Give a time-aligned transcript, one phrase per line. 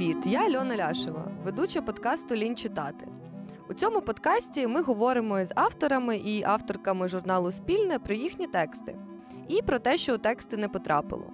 [0.00, 0.26] Привіт!
[0.26, 3.06] Я Альона Ляшева, ведуча подкасту Лінь читати.
[3.68, 8.96] У цьому подкасті ми говоримо з авторами і авторками журналу Спільне про їхні тексти
[9.48, 11.26] і про те, що у тексти не потрапило.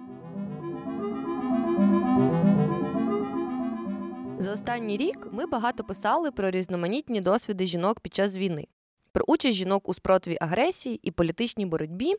[4.39, 8.67] За останній рік ми багато писали про різноманітні досвіди жінок під час війни,
[9.11, 12.15] про участь жінок у спротиві агресії і політичній боротьбі,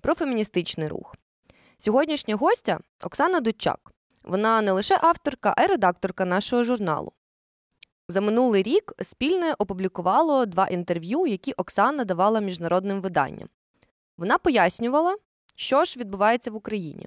[0.00, 1.16] про феміністичний рух.
[1.78, 3.92] Сьогоднішня гостя Оксана Дудчак.
[4.24, 7.12] Вона не лише авторка, а й редакторка нашого журналу.
[8.08, 13.48] За минулий рік спільне опублікувало два інтерв'ю, які Оксана давала міжнародним виданням.
[14.18, 15.16] Вона пояснювала,
[15.56, 17.06] що ж відбувається в Україні.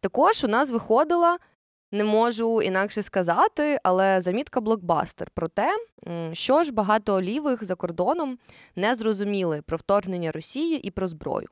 [0.00, 1.38] Також у нас виходила,
[1.92, 5.78] не можу інакше сказати, але замітка блокбастер про те,
[6.32, 8.38] що ж багато лівих за кордоном
[8.76, 11.48] не зрозуміли про вторгнення Росії і про зброю.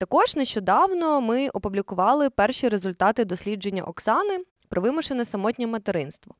[0.00, 6.34] Також нещодавно ми опублікували перші результати дослідження Оксани про вимушене самотнє материнство.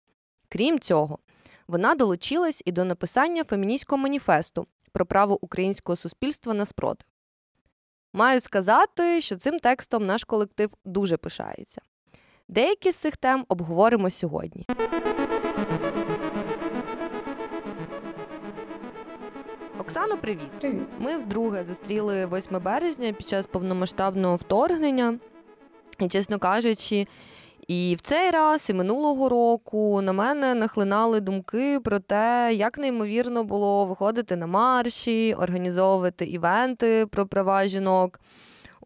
[0.48, 1.18] Крім цього,
[1.68, 7.06] вона долучилась і до написання феміністського маніфесту про право українського суспільства на спротив.
[8.12, 11.80] Маю сказати, що цим текстом наш колектив дуже пишається.
[12.48, 14.66] Деякі з цих тем обговоримо сьогодні.
[19.90, 20.50] Оксано, привіт!
[20.60, 20.88] Привіт!
[20.98, 25.18] Ми вдруге зустріли 8 березня під час повномасштабного вторгнення.
[25.98, 27.06] І, чесно кажучи,
[27.68, 33.44] і в цей раз, і минулого року на мене нахлинали думки про те, як неймовірно
[33.44, 38.20] було виходити на марші, організовувати івенти про права жінок.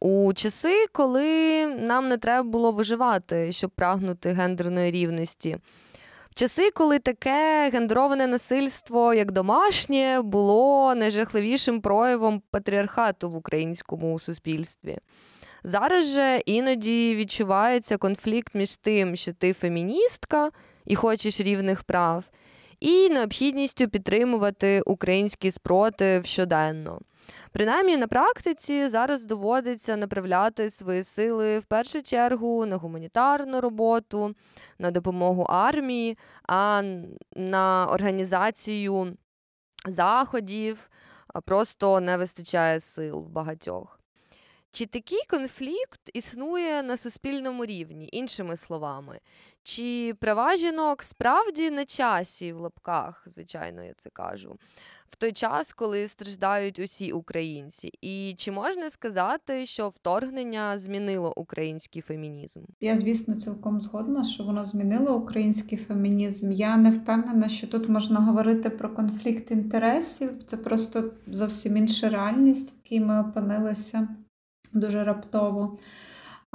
[0.01, 5.59] У часи, коли нам не треба було виживати, щоб прагнути гендерної рівності.
[6.37, 14.99] Часи, коли таке гендероване насильство, як домашнє, було найжахливішим проявом патріархату в українському суспільстві.
[15.65, 20.51] Зараз же іноді відчувається конфлікт між тим, що ти феміністка
[20.87, 22.25] і хочеш рівних прав,
[22.81, 27.01] і необхідністю підтримувати український спротив щоденно.
[27.55, 34.35] Принаймні на практиці зараз доводиться направляти свої сили в першу чергу на гуманітарну роботу,
[34.79, 36.83] на допомогу армії, а
[37.37, 39.17] на організацію
[39.87, 40.91] заходів
[41.45, 44.01] просто не вистачає сил в багатьох.
[44.71, 49.21] Чи такий конфлікт існує на суспільному рівні, іншими словами?
[49.63, 54.59] Чи права жінок справді на часі в лапках, звичайно, я це кажу,
[55.11, 57.91] в той час, коли страждають усі українці?
[58.01, 62.61] І чи можна сказати, що вторгнення змінило український фемінізм?
[62.81, 66.53] Я, звісно, цілком згодна, що воно змінило український фемінізм.
[66.53, 70.43] Я не впевнена, що тут можна говорити про конфлікт інтересів.
[70.47, 74.09] Це просто зовсім інша реальність, в якій ми опинилися
[74.73, 75.79] дуже раптово.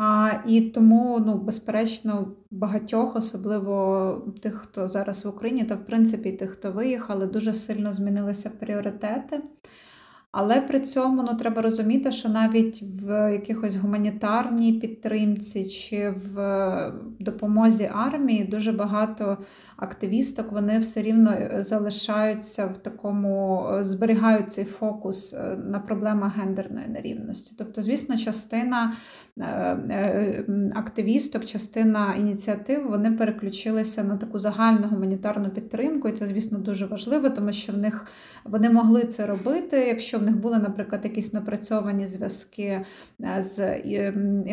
[0.01, 6.31] А, І тому, ну, безперечно, багатьох, особливо тих, хто зараз в Україні, та в принципі
[6.31, 9.41] тих, хто виїхали, дуже сильно змінилися пріоритети.
[10.31, 17.89] Але при цьому ну, треба розуміти, що навіть в якихось гуманітарній підтримці чи в допомозі
[17.93, 19.37] армії дуже багато
[19.77, 27.55] активісток вони все рівно залишаються в такому, зберігають цей фокус е, на проблемах гендерної нерівності.
[27.57, 29.28] Тобто, звісно, частина Е, е,
[30.75, 37.29] активісток, частина ініціатив вони переключилися на таку загальну гуманітарну підтримку, і це, звісно, дуже важливо,
[37.29, 38.05] тому що в них
[38.44, 42.85] вони могли це робити, якщо в них були, наприклад, якісь напрацьовані зв'язки
[43.22, 43.79] е, з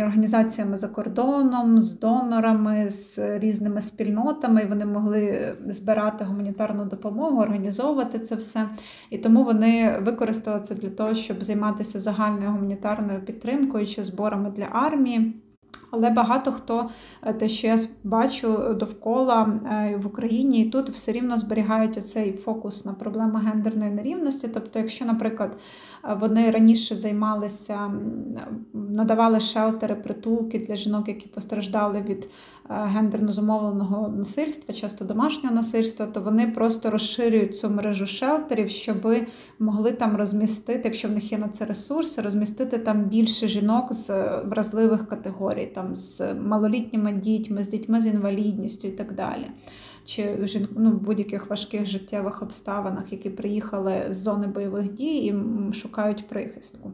[0.02, 8.18] організаціями за кордоном, з донорами, з різними спільнотами, і вони могли збирати гуманітарну допомогу, організовувати
[8.18, 8.68] це все.
[9.10, 14.75] І тому вони використали це для того, щоб займатися загальною гуманітарною підтримкою чи зборами для
[14.76, 15.42] армії.
[15.90, 16.90] Але багато хто,
[17.22, 22.32] е, те, що я бачу довкола е, в Україні, і тут все рівно зберігають оцей
[22.32, 24.48] фокус на проблему гендерної нерівності.
[24.54, 25.56] Тобто, якщо, наприклад,
[26.20, 27.90] вони раніше займалися,
[28.72, 32.28] надавали шелтери, притулки для жінок, які постраждали від е,
[32.68, 39.14] гендерно зумовленого насильства, часто домашнього насильства, то вони просто розширюють цю мережу шелтерів, щоб
[39.58, 44.10] могли там розмістити, якщо в них є на це ресурси, розмістити там більше жінок з
[44.44, 49.46] вразливих категорій, там з малолітніми дітьми, з дітьми з інвалідністю і так далі
[50.06, 50.38] чи
[50.76, 55.34] ну, в будь-яких важких життєвих обставинах, які приїхали з зони бойових дій і
[55.72, 56.92] шукають прихистку.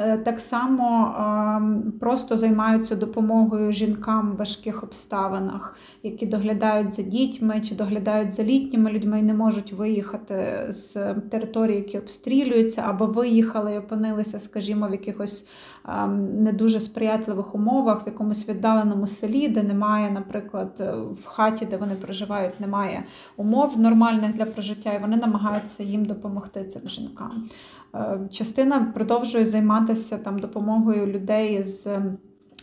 [0.00, 7.60] Е, так само ем, просто займаються допомогою жінкам в важких обставинах, які доглядають за дітьми
[7.60, 13.74] чи доглядають за літніми людьми і не можуть виїхати з території, які обстрілюються, або виїхали
[13.74, 15.48] і опинилися, скажімо, в якихось
[15.88, 20.92] ем, не дуже сприятливих умовах, в якомусь віддаленому селі, де немає, наприклад,
[21.22, 23.04] в хаті, де вони проживають, немає
[23.36, 27.48] умов нормальних для прожиття, і вони намагаються їм допомогти цим жінкам.
[27.94, 31.88] Е, частина продовжує займатися там допомогою людей з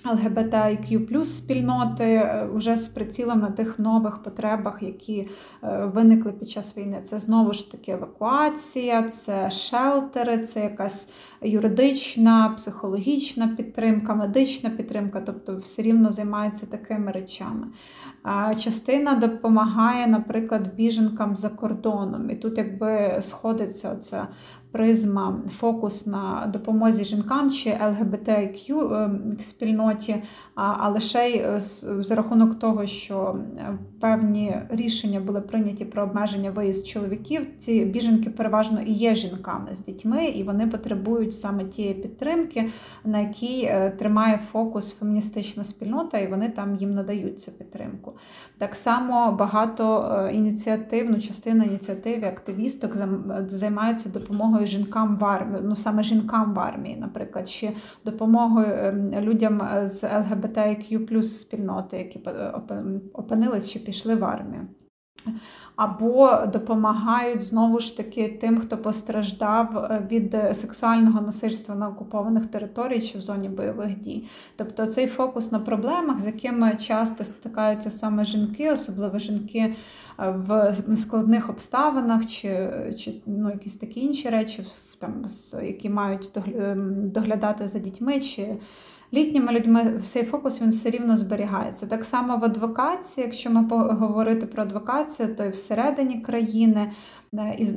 [0.06, 5.28] ЛГБТІQ спільноти вже е, з прицілом на тих нових потребах, які
[5.64, 6.98] е, виникли під час війни.
[7.04, 11.10] Це знову ж таки евакуація, це шелтери, це якась
[11.42, 17.68] юридична, психологічна підтримка, медична підтримка, тобто все рівно займаються такими речами.
[18.60, 22.30] Частина допомагає, наприклад, біженкам за кордоном.
[22.30, 24.28] І тут якби сходиться оця
[24.76, 30.16] призма, фокус на допомозі жінкам чи ЛГБТQ ем, спільноті,
[30.56, 31.60] а лише й е,
[32.04, 37.48] за рахунок того, що е, певні рішення були прийняті про обмеження виїзд чоловіків.
[37.58, 42.70] Ці біженки переважно і є жінками з дітьми, і вони потребують саме тієї підтримки,
[43.06, 48.14] на якій е, тримає фокус феміністична спільнота, і вони там їм надають цю підтримку.
[48.58, 52.96] Так само багато ініціатив, ну частина ініціатив активісток
[53.48, 57.72] займаються допомогою жінкам в армії, ну саме жінкам в армії, наприклад, чи
[58.06, 62.24] допомогою ем, людям з ЛГБТQ спільноти, які
[63.14, 64.68] опинились чи пішли в армію.
[65.76, 73.04] Або допомагають знову ж таки тим, хто постраждав е, від сексуального насильства на окупованих територіях
[73.04, 74.28] чи в зоні бойових дій.
[74.56, 79.76] Тобто цей фокус на проблемах, з якими часто стикаються саме жінки, особливо жінки е,
[80.18, 82.70] в складних обставинах, чи
[83.00, 84.66] чи ну, якісь такі інші речі,
[85.00, 85.26] там,
[85.64, 88.20] які мають ем, доглядати за дітьми.
[88.20, 88.58] чи
[89.14, 91.88] літніми людьми цей фокус він все рівно зберігається.
[91.88, 96.92] Так само в адвокації, якщо ми говорити про адвокацію, то і всередині країни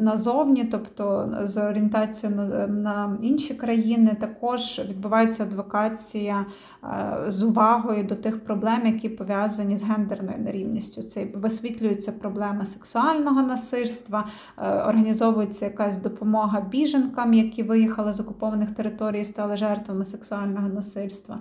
[0.00, 6.46] назовні, тобто з орієнтацією на, на інші країни, також відбувається адвокація
[6.84, 11.02] е, з увагою до тих проблем, які пов'язані з гендерною нерівністю.
[11.02, 14.26] Це висвітлюються проблеми сексуального насильства,
[14.58, 21.38] е, організовується якась допомога біженкам, які виїхали з окупованих територій і стали жертвами сексуального насильства.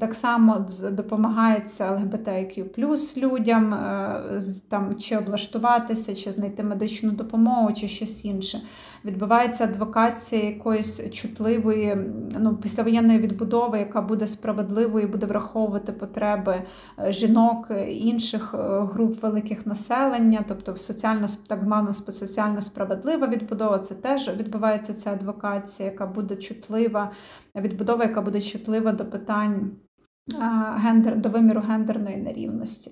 [0.00, 3.74] Так само допомагається ЛГБТQ людям
[4.68, 8.60] там чи облаштуватися, чи знайти медичну допомогу допомогу чи щось інше.
[9.04, 11.96] Відбувається адвокація якоїсь чутливої,
[12.38, 16.62] ну, післявоєнної відбудови, яка буде справедливою, буде враховувати потреби
[16.98, 18.56] е, жінок е, інших е,
[18.92, 23.78] груп великих населення, тобто соціально так звана соціально справедлива відбудова.
[23.78, 27.10] Це теж відбувається ця адвокація, яка буде чутлива,
[27.56, 29.70] відбудова, яка буде чутлива до питань
[30.76, 32.90] гендер, до виміру гендерної нерівності.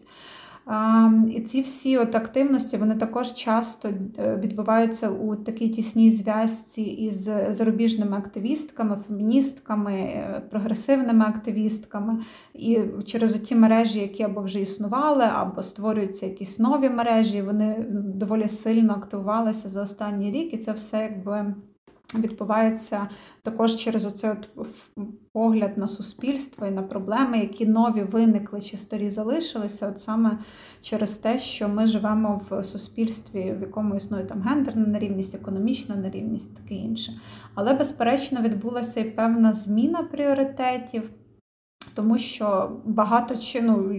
[1.29, 3.89] І ці всі от активності вони також часто
[4.19, 12.19] е, відбуваються у такій тісній зв'язці із зарубіжними активістками, феміністками, е, прогресивними активістками.
[12.55, 18.49] І через ті мережі, які або вже існували, або створюються якісь нові мережі, вони доволі
[18.49, 21.55] сильно активувалися за останній рік, і це все якби
[22.15, 23.09] відбувається
[23.43, 24.31] також через оцей
[25.33, 30.39] погляд на суспільство і на проблеми, які нові виникли чи старі залишилися, от саме
[30.81, 36.57] через те, що ми живемо в суспільстві, в якому існує там гендерна нерівність, економічна нерівність,
[36.57, 37.13] таке інше.
[37.55, 41.11] Але, безперечно, відбулася і певна зміна пріоритетів
[41.99, 43.91] тому що багато чину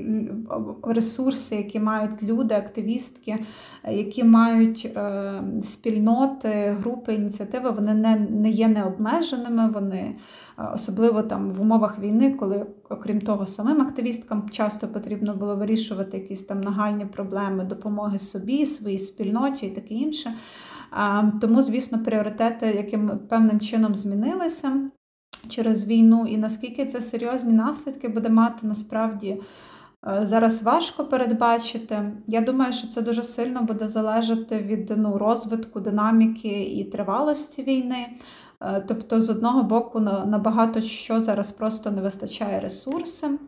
[0.84, 3.46] ресурси, які мають люди, активістки,
[3.92, 9.70] які мають е, спільноти, групи, ініціативи, вони не не є необмеженими.
[9.70, 10.16] Вони
[10.60, 16.18] е, особливо там в умовах війни, коли, окрім того, самим активісткам часто потрібно було вирішувати
[16.18, 20.34] якісь там нагальні проблеми допомоги собі, своїй спільноті і таке інше.
[21.42, 24.90] Тому, звісно, пріоритети, яким певним чином змінилися
[25.48, 29.42] через війну, і наскільки це серйозні наслідки буде мати насправді.
[30.08, 32.12] Е, зараз важко передбачити.
[32.28, 38.08] Я думаю, що це дуже сильно буде залежати від ну, розвитку, динаміки і тривалості війни.
[38.62, 43.40] Е, тобто, з одного боку, на багато що зараз просто не вистачає ресурсів,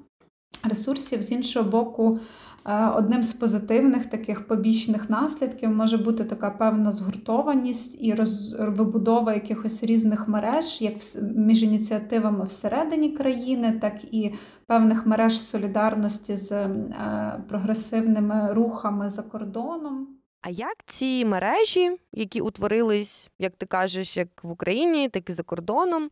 [0.63, 2.20] ресурсів, з іншого боку,
[2.65, 8.13] Е, одним з позитивних таких побічних наслідків може бути така певна згуртованість і
[8.60, 10.94] вибудова якихось різних мереж, як
[11.36, 14.34] між ініціативами всередині країни, так і
[14.65, 20.08] певних мереж солідарності з е, прогресивними рухами за кордоном.
[20.41, 25.44] А як ці мережі, які утворились, як ти кажеш, як в Україні, так і за
[25.44, 26.10] кордоном,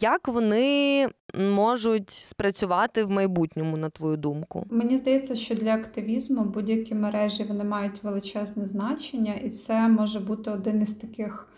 [0.00, 4.66] Як вони можуть спрацювати в майбутньому, на твою думку?
[4.70, 10.50] Мені здається, що для активізму будь-які мережі вони мають величезне значення, і це може бути
[10.50, 11.48] один із таких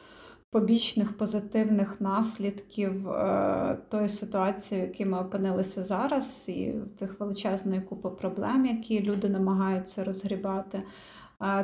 [0.55, 8.11] побічних позитивних наслідків е, тої ситуації, в якій ми опинилися зараз, і цих величезної купи
[8.11, 10.83] проблем, які люди намагаються розгрібати.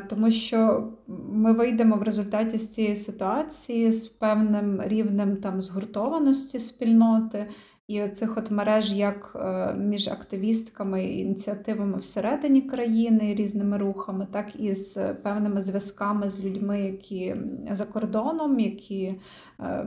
[0.08, 0.88] Тому що
[1.32, 7.46] ми вийдемо в результаті з цієї ситуації з певним рівнем там згуртованості спільноти.
[7.90, 14.60] І оцих от мереж як е, між активістками і ініціативами всередині країни різними рухами, так
[14.60, 17.36] і з певними зв'язками з людьми, які
[17.70, 19.14] за кордоном, які
[19.60, 19.86] е,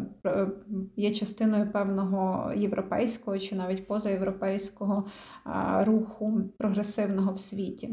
[0.96, 5.06] є частиною певного європейського чи навіть позаєвропейського
[5.86, 7.90] руху прогресивного в світі.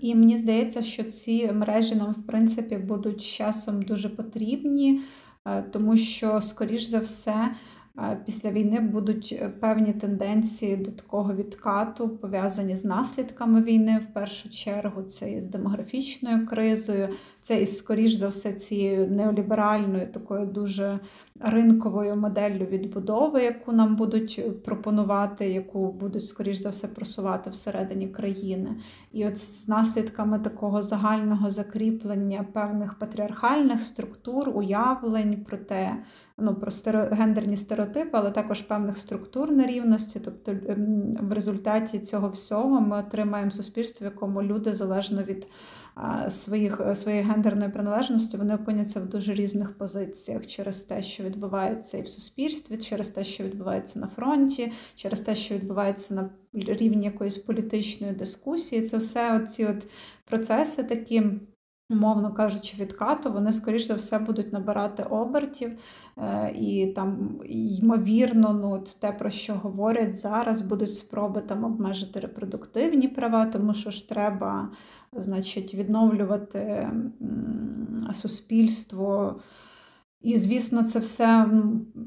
[0.00, 5.00] І мені здається, що ці мережі нам, в принципі, будуть часом дуже потрібні,
[5.44, 7.54] е, тому що, скоріш за все,
[8.26, 14.50] після війни будуть е, певні тенденції до такого відкату, пов'язані з наслідками війни в першу
[14.50, 15.02] чергу.
[15.02, 17.08] Це і з демографічною кризою,
[17.42, 21.00] це і скоріш за все цією неоліберальною, такою дуже
[21.40, 28.76] ринковою моделлю відбудови, яку нам будуть пропонувати, яку будуть скоріш за все просувати всередині країни.
[29.12, 35.96] І от з наслідками такого загального закріплення певних патріархальних структур, уявлень про те,
[36.38, 40.20] ну про гендерні стереотипи, але також певних структур нерівності.
[40.24, 45.46] Тобто ем, в результаті цього всього ми отримаємо суспільство, в якому люди залежно від
[46.28, 52.02] своїх, своєї гендерної приналежності, вони опиняться в дуже різних позиціях через те, що відбувається і
[52.02, 57.38] в суспільстві, через те, що відбувається на фронті, через те, що відбувається на рівні якоїсь
[57.38, 58.82] політичної дискусії.
[58.82, 59.86] Це все оці от
[60.24, 61.22] процеси такі
[61.92, 65.78] умовно кажучи, відкату, вони, скоріш за все, будуть набирати обертів.
[66.18, 73.08] Е, і там, ймовірно, ну, те, про що говорять зараз, будуть спроби там обмежити репродуктивні
[73.08, 74.68] права, тому що ж треба
[75.16, 76.90] значить, відновлювати
[78.12, 79.40] суспільство.
[80.20, 81.48] І, звісно, це все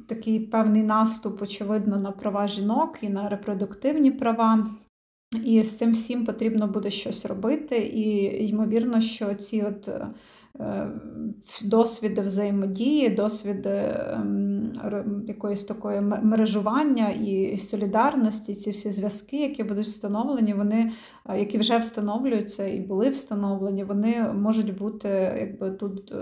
[0.07, 4.67] такий певний наступ, очевидно, на права жінок і на репродуктивні права.
[5.45, 7.77] І з цим всім потрібно буде щось робити.
[7.77, 9.89] І ймовірно, що ці от
[10.59, 10.87] Е,
[11.63, 14.71] досвіди взаємодії, досвіди ем,
[15.27, 20.91] якоїсь такої мережування і солідарності, ці всі зв'язки, які будуть встановлені, вони,
[21.29, 25.09] е, які вже встановлюються і були встановлені, вони можуть бути
[25.39, 26.13] якби тут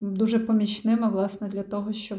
[0.00, 2.18] дуже помічними власне для того, щоб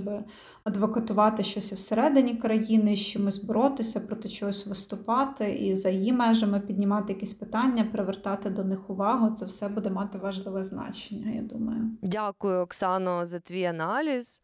[0.63, 7.13] адвокатувати щось всередині країни, з чимось боротися, проти чогось виступати і за її межами піднімати
[7.13, 9.29] якісь питання, привертати до них увагу.
[9.29, 11.31] Це все буде мати важливе значення.
[11.35, 11.58] Я думаю.
[12.01, 14.43] Дякую, Оксано, за твій аналіз.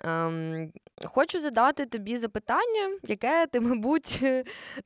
[0.00, 0.72] Ем,
[1.04, 4.20] Хочу задати тобі запитання, яке ти, мабуть,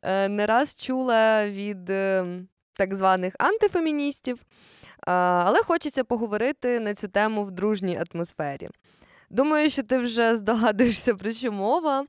[0.02, 4.38] е, не раз чула від ем, так званих антифеміністів,
[5.06, 8.68] але хочеться поговорити на цю тему в дружній атмосфері.
[9.32, 12.06] Думаю, що ти вже здогадуєшся, про що мова.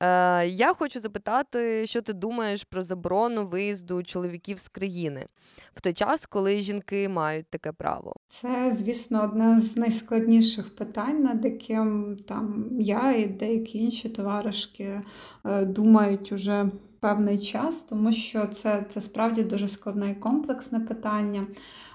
[0.00, 5.26] Е, Я хочу запитати, що ти думаєш про заборону виїзду чоловіків з країни
[5.74, 8.12] в той час, коли жінки мають таке право?
[8.26, 15.00] Це, звісно, одне з найскладніших питань, над яким там я і деякі інші товаришки
[15.44, 16.70] е, думають уже
[17.00, 21.46] певний час, тому що це, це справді дуже складне і комплексне питання.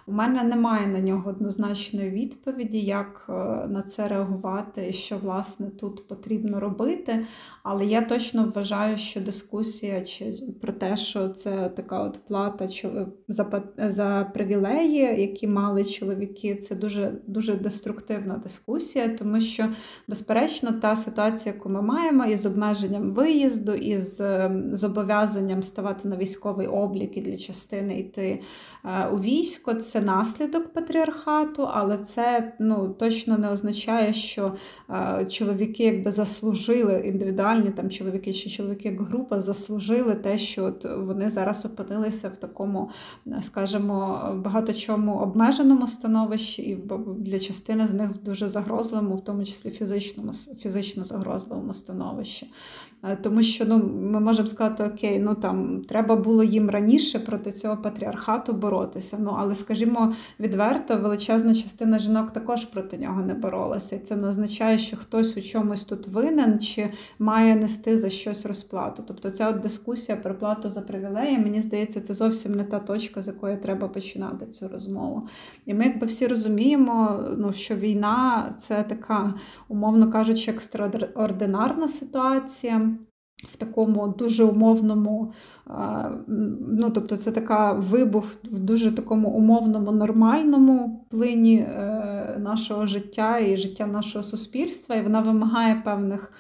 [0.07, 3.33] У мене немає на нього однозначної відповіді, як е,
[3.67, 7.25] на це реагувати і що власне тут потрібно робити.
[7.63, 10.25] Але я точно вважаю, що дискусія чи
[10.61, 12.69] про те, що це така от плата
[13.27, 13.45] за
[13.77, 19.69] за привілеї, які мали чоловіки, це дуже дуже деструктивна дискусія, тому що,
[20.07, 26.67] безперечно, та ситуація, яку ми маємо, із обмеженням виїзду, із ем, зобов'язанням ставати на військовий
[26.67, 28.41] облік і для частини йти
[28.85, 34.53] е, у військо це наслідок патріархату, але це ну, точно не означає, що
[34.89, 40.85] е, чоловіки якби заслужили індивідуальні там чоловіки чи чоловіки як група заслужили те, що от
[40.97, 42.89] вони зараз опинилися в такому,
[43.41, 46.83] скажімо, багато чому обмеженому становищі, і
[47.17, 52.47] для частини з них в дуже загрозливому, в тому числі фізичному, фізично загрозливому становищі.
[53.03, 57.51] Е, тому що ну, ми можемо сказати, окей, ну там треба було їм раніше проти
[57.51, 59.17] цього патріархату боротися.
[59.19, 63.95] Ну, але, скажімо, відверто, величезна частина жінок також проти нього не боролася.
[63.95, 68.45] І це не означає, що хтось у чомусь тут винен чи має нести за щось
[68.45, 69.03] розплату.
[69.07, 73.21] Тобто ця от дискусія про плату за привілеї, мені здається, це зовсім не та точка,
[73.21, 75.27] з якої треба починати цю розмову.
[75.65, 79.33] І ми, якби всі розуміємо, ну, що війна це така,
[79.67, 82.91] умовно кажучи, екстраординарна ситуація.
[83.51, 85.33] В такому дуже умовному,
[86.67, 93.57] ну тобто це така вибух в дуже такому умовному нормальному плині е, нашого життя і
[93.57, 96.31] життя нашого суспільства, і вона вимагає певних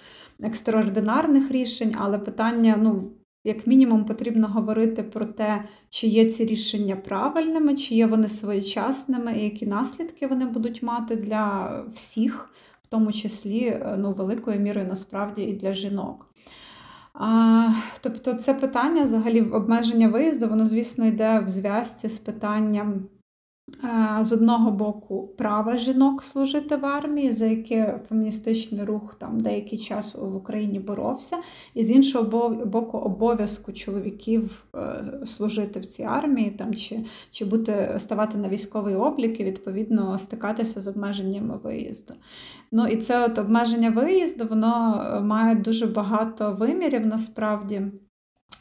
[0.41, 3.11] екстраординарних рішень, але питання, ну,
[3.43, 9.33] як мінімум, потрібно говорити про те, чи є ці рішення правильними, чи є вони своєчасними,
[9.33, 12.49] і які наслідки вони будуть мати для всіх,
[12.83, 16.29] в тому числі е, ну, великою мірою насправді і для жінок.
[17.13, 17.69] А,
[18.01, 23.09] Тобто, це питання взагалі обмеження виїзду, воно, звісно, йде в зв'язці з питанням
[24.21, 30.15] з одного боку права жінок служити в армії, за яке феміністичний рух там деякий час
[30.15, 31.37] в Україні боровся,
[31.73, 36.99] і з іншого боку, обов'язку чоловіків е, служити в цій армії, там чи
[37.31, 42.13] чи бути ставати на військовий облік і відповідно стикатися з обмеженнями виїзду.
[42.71, 47.81] Ну і це от обмеження виїзду, воно е, має дуже багато вимірів насправді.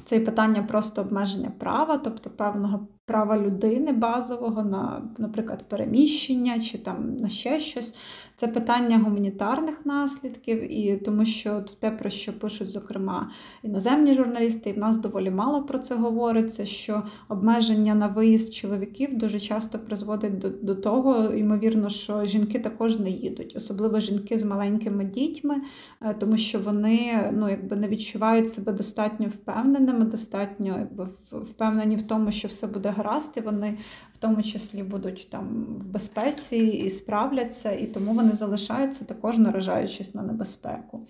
[0.05, 7.17] Це питання просто обмеження права, тобто певного права людини базового на, наприклад, переміщення чи там
[7.17, 7.95] на ще щось.
[8.43, 13.31] Це питання гуманітарних наслідків, і тому що те, про що пишуть, зокрема,
[13.63, 19.19] іноземні журналісти, і в нас доволі мало про це говориться, що обмеження на виїзд чоловіків
[19.19, 24.45] дуже часто призводить до, до того, ймовірно, що жінки також не їдуть, особливо жінки з
[24.45, 25.55] маленькими дітьми,
[26.01, 32.03] е, тому що вони ну, якби не відчувають себе достатньо впевненими, достатньо якби впевнені в
[32.03, 33.79] тому, що все буде гаразд, і вони
[34.23, 40.23] тому числі будуть там в безпеці і справляться, і тому вони залишаються також наражаючись на
[40.23, 41.07] небезпеку.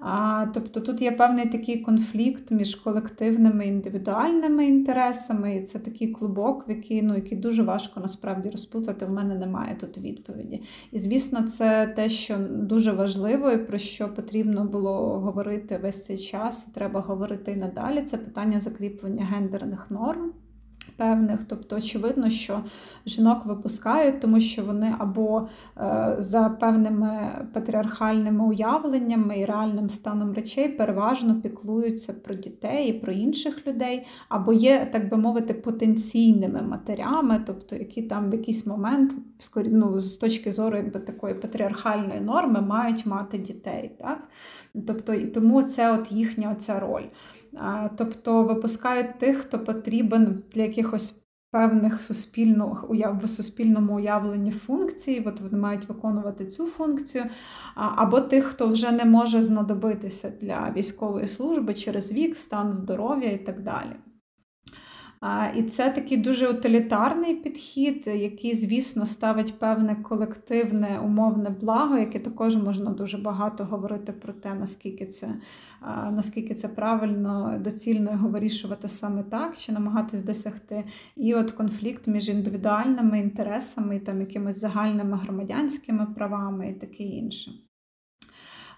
[0.00, 6.08] А, Тобто тут є певний такий конфлікт між колективними і індивідуальними інтересами, і це такий
[6.08, 9.06] клубок, в який ну, який дуже важко насправді розплутати.
[9.06, 10.62] В мене немає тут відповіді.
[10.92, 16.18] І звісно, це те, що дуже важливо, і про що потрібно було говорити весь цей
[16.18, 18.02] час, і треба говорити і надалі.
[18.02, 20.32] Це питання закріплення гендерних норм
[20.96, 21.44] певних.
[21.48, 22.60] Тобто, очевидно, що
[23.06, 25.48] жінок випускають, тому що вони або
[25.78, 33.12] е, за певними патріархальними уявленнями і реальним станом речей переважно піклуються про дітей і про
[33.12, 39.14] інших людей, або є, так би мовити, потенційними матерями, тобто які там в якийсь момент,
[39.56, 43.96] ну, з точки зору якби такої патріархальної норми, мають мати дітей.
[43.98, 44.28] Так?
[44.86, 47.04] Тобто, і тому це от їхня оця роль.
[47.96, 52.86] Тобто випускають тих, хто потрібен для якихось певних суспільно,
[53.22, 57.24] в суспільному уявленні функцій, от вони мають виконувати цю функцію,
[57.74, 63.38] або тих, хто вже не може знадобитися для військової служби через вік, стан здоров'я і
[63.38, 63.96] так далі.
[65.56, 72.56] І це такий дуже утилітарний підхід, який, звісно, ставить певне колективне умовне благо, яке також
[72.56, 75.34] можна дуже багато говорити про те, наскільки це
[76.10, 80.84] наскільки це правильно, доцільно його вирішувати саме так, чи намагатись досягти.
[81.16, 87.50] І от конфлікт між індивідуальними інтересами і там якимись загальними громадянськими правами і таке інше.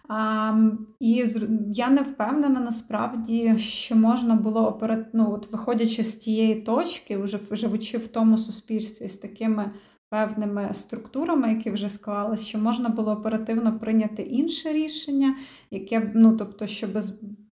[0.09, 0.55] А,
[1.01, 1.25] І
[1.73, 5.07] я не впевнена насправді, що можна було операт...
[5.13, 9.71] ну, от виходячи з тієї точки, вже живучи в тому суспільстві з такими
[10.11, 15.37] певними структурами, які вже склалися, що можна було оперативно прийняти інше рішення,
[15.71, 16.91] яке ну, тобто, щоб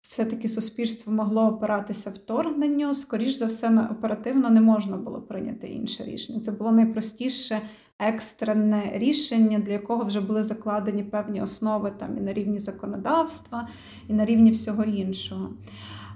[0.01, 6.39] все-таки суспільство могло опиратися вторгненню, скоріш за все, оперативно не можна було прийняти інше рішення.
[6.39, 7.61] Це було найпростіше
[7.99, 13.67] екстрене рішення, для якого вже були закладені певні основи там і на рівні законодавства,
[14.07, 15.49] і на рівні всього іншого.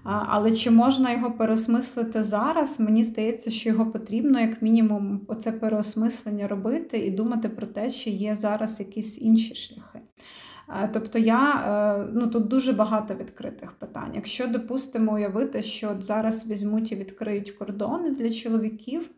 [0.03, 2.79] Але чи можна його переосмислити зараз?
[2.79, 8.09] Мені здається, що його потрібно, як мінімум, оце переосмислення робити і думати про те, чи
[8.09, 9.99] є зараз якісь інші шляхи.
[10.93, 14.11] Тобто я е, ну тут дуже багато відкритих питань.
[14.13, 19.11] Якщо допустимо уявити, що от зараз візьмуть і відкриють кордони для чоловіків,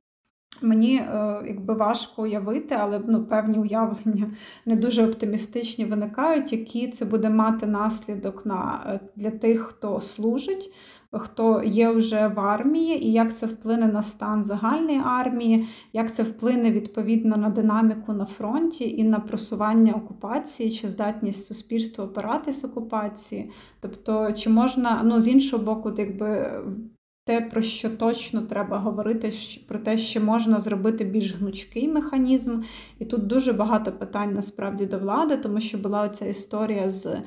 [0.62, 4.32] Мені е, якби важко уявити, але ну, певні уявлення
[4.66, 10.74] не дуже оптимістичні виникають, які це буде мати наслідок на, е, для тих, хто служить,
[11.12, 16.24] хто є вже в армії, і як це вплине на стан загальної армії, як це
[16.24, 23.52] вплине відповідно на динаміку на фронті і на просування окупації, чи здатність суспільства опиратись окупації.
[23.80, 26.62] Тобто, чи можна ну, з іншого боку, якби
[27.26, 29.32] те, про що точно треба говорити,
[29.68, 32.62] про те, що можна зробити більш гнучкий механізм.
[33.00, 37.18] І тут дуже багато питань насправді до влади, тому що була оця історія з,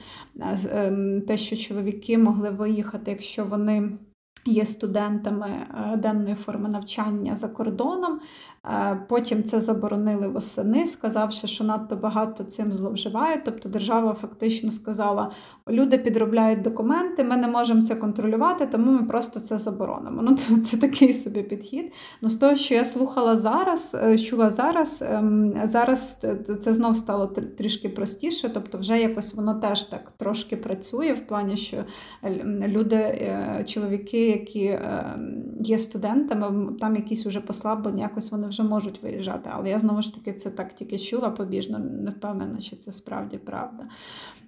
[0.54, 3.98] з ем, те, що чоловіки могли виїхати, якщо вони.
[4.46, 5.48] Є студентами
[5.92, 8.20] е, денної форми навчання за кордоном,
[8.66, 13.44] Е, потім це заборонили восени, сказавши, що надто багато цим зловживають.
[13.44, 15.30] Тобто держава фактично сказала,
[15.68, 20.22] люди підробляють документи, ми не можемо це контролювати, тому ми просто це заборонимо.
[20.22, 21.92] Ну, Це, це такий собі підхід.
[22.22, 26.26] Ну, З того, що я слухала зараз, е, чула зараз, ем, зараз
[26.60, 31.56] це знов стало трішки простіше, тобто вже якось воно теж так трошки працює в плані,
[31.56, 31.84] що
[32.66, 33.32] люди,
[33.66, 39.50] чоловіки, які ем, є студентами, там якісь вже послаблення, якось вони вже можуть виїжджати.
[39.52, 43.38] Але я знову ж таки це так тільки чула побіжно, не впевнена, чи це справді
[43.38, 43.88] правда.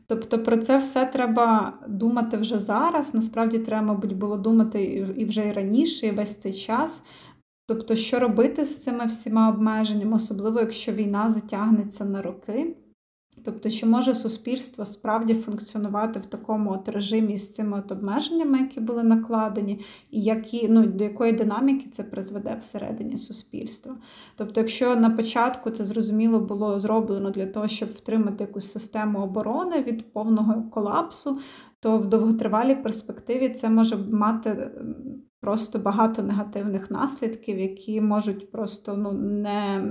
[0.06, 3.14] Тобто про це все треба думати вже зараз.
[3.14, 4.84] Насправді треба, мабуть, було думати
[5.16, 7.02] і вже і раніше, і весь цей час.
[7.66, 12.76] Тобто, що робити з цими всіма обмеженнями, особливо якщо війна затягнеться на роки.
[13.48, 18.80] Тобто, чи може суспільство справді функціонувати в такому от режимі з цими от обмеженнями, які
[18.80, 19.80] були накладені,
[20.10, 23.96] і які, ну, до якої динаміки це призведе всередині суспільства?
[24.36, 29.82] Тобто, якщо на початку це зрозуміло було зроблено для того, щоб втримати якусь систему оборони
[29.82, 31.38] від повного колапсу,
[31.80, 34.70] то в довготривалій перспективі це може мати
[35.40, 39.82] просто багато негативних наслідків, які можуть просто ну, не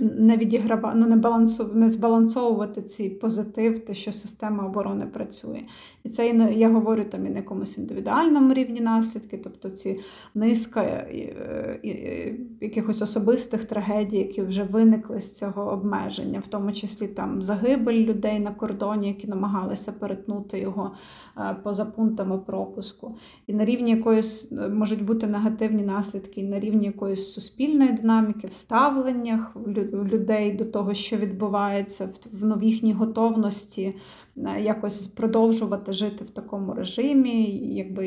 [0.00, 5.62] не відіграва, ну, не, балансу, не збалансовувати цей позитив, те, що система оборони працює.
[6.04, 10.00] І це я говорю там і на якомусь індивідуальному рівні наслідки, тобто ці
[10.34, 17.42] низка е, якихось особистих трагедій, які вже виникли з цього обмеження, в тому числі там
[17.42, 20.90] загибель людей на кордоні, які намагалися перетнути його
[21.36, 23.16] е, поза пунктами пропуску.
[23.46, 28.46] І на рівні якоїсь е, можуть бути негативні наслідки, і на рівні якоїсь суспільної динаміки,
[28.46, 29.56] в ставленнях
[29.92, 33.94] людей до того, що відбувається в їхній готовності
[34.36, 38.06] е, якось продовжувати жити в такому режимі, якби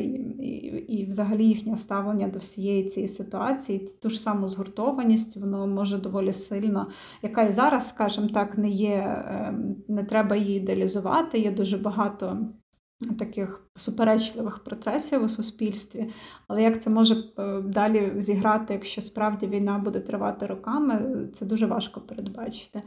[0.88, 6.32] і, взагалі їхнє ставлення до всієї цієї ситуації, ту ж саму згуртованість, воно може доволі
[6.32, 6.86] сильно,
[7.22, 11.38] яка і зараз, скажімо так, не є, ем, не треба її ідеалізувати.
[11.38, 12.46] Є дуже багато
[13.18, 16.10] таких суперечливих процесів у суспільстві.
[16.48, 21.66] Але як це може е, далі зіграти, якщо справді війна буде тривати роками, це дуже
[21.66, 22.82] важко передбачити.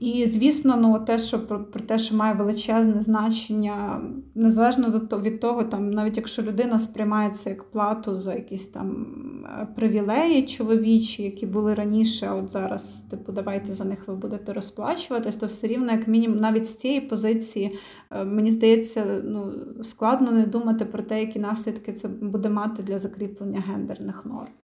[0.00, 4.00] І, звісно, ну, те, що про, про те, що має величезне значення,
[4.34, 9.06] незалежно від того, там, навіть якщо людина сприймається як плату за якісь там
[9.44, 14.52] е, привілеї чоловічі, які були раніше, а от зараз, типу, давайте за них ви будете
[14.52, 17.78] розплачуватись, то все рівно, як мінімум, навіть з цієї позиції,
[18.10, 19.52] е, мені здається, ну,
[19.82, 24.63] складно не думати про те, які наслідки це буде мати для закріплення гендерних норм.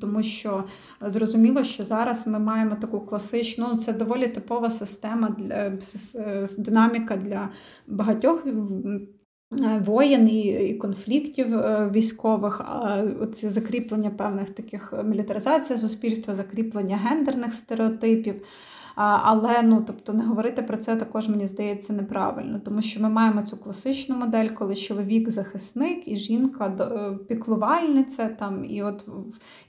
[0.00, 0.64] Тому що
[1.02, 5.78] е, зрозуміло, що зараз ми маємо таку класичну, ну, це доволі типова система для е,
[6.14, 7.48] е, динаміка для
[7.86, 8.46] багатьох
[9.80, 11.46] воєн і, конфліктів
[11.92, 12.62] військових,
[13.20, 18.42] оці закріплення певних таких мілітаризація суспільства, закріплення гендерних стереотипів.
[18.96, 23.42] Але ну, тобто не говорити про це також мені здається неправильно, тому що ми маємо
[23.42, 28.28] цю класичну модель, коли чоловік захисник і жінка е, піклувальниця.
[28.28, 29.08] Там, І от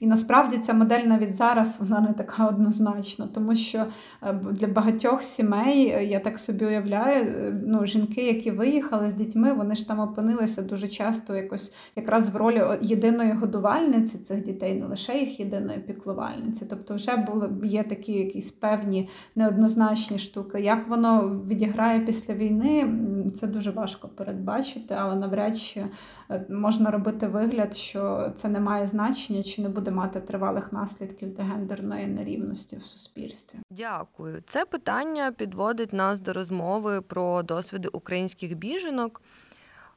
[0.00, 3.84] і насправді ця модель навіть зараз вона не така однозначна, тому що
[4.22, 9.52] е, для багатьох сімей е, я так собі уявляю, ну, жінки, які виїхали з дітьми,
[9.52, 14.86] вони ж там опинилися дуже часто якось якраз в ролі єдиної годувальниці цих дітей, не
[14.86, 16.66] лише їх єдиної піклувальниці.
[16.70, 20.60] Тобто, вже були є такі якісь певні неоднозначні штуки.
[20.60, 22.94] Як воно відіграє після війни,
[23.34, 25.84] це дуже важко передбачити, але навряд чи
[26.30, 31.34] е, можна робити вигляд, що це не має значення чи не буде мати тривалих наслідків
[31.34, 33.58] для гендерної нерівності в суспільстві.
[33.70, 34.42] Дякую.
[34.46, 39.22] Це питання підводить нас до розмови про досвіди українських біженок.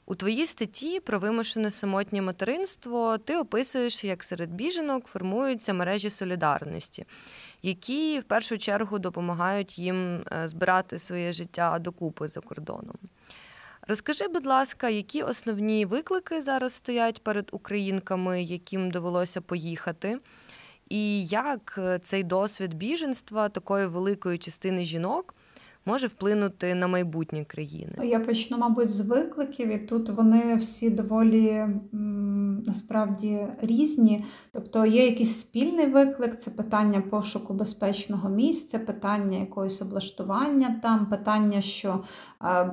[0.06, 7.06] У твоїй статті про вимушене самотнє материнство ти описуєш, як серед біженок формуються мережі солідарності,
[7.64, 12.96] які в першу чергу допомагають їм е, збирати своє життя докупи за кордоном.
[13.88, 20.20] Розкажи, будь ласка, які основні виклики зараз стоять перед українками, яким довелося поїхати,
[20.90, 25.36] і як е, цей досвід біженства такої великої частини жінок
[25.86, 27.94] може вплинути на майбутнє країни?
[28.04, 31.66] Я почну, мабуть, з викликів, і тут вони всі доволі
[32.66, 34.26] насправді різні.
[34.52, 41.62] Тобто є якийсь спільний виклик, це питання пошуку безпечного місця, питання якогось облаштування там, питання,
[41.62, 42.04] що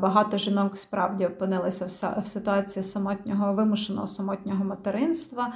[0.00, 1.86] багато жінок справді опинилися
[2.22, 5.52] в ситуації самотнього вимушеного самотнього материнства,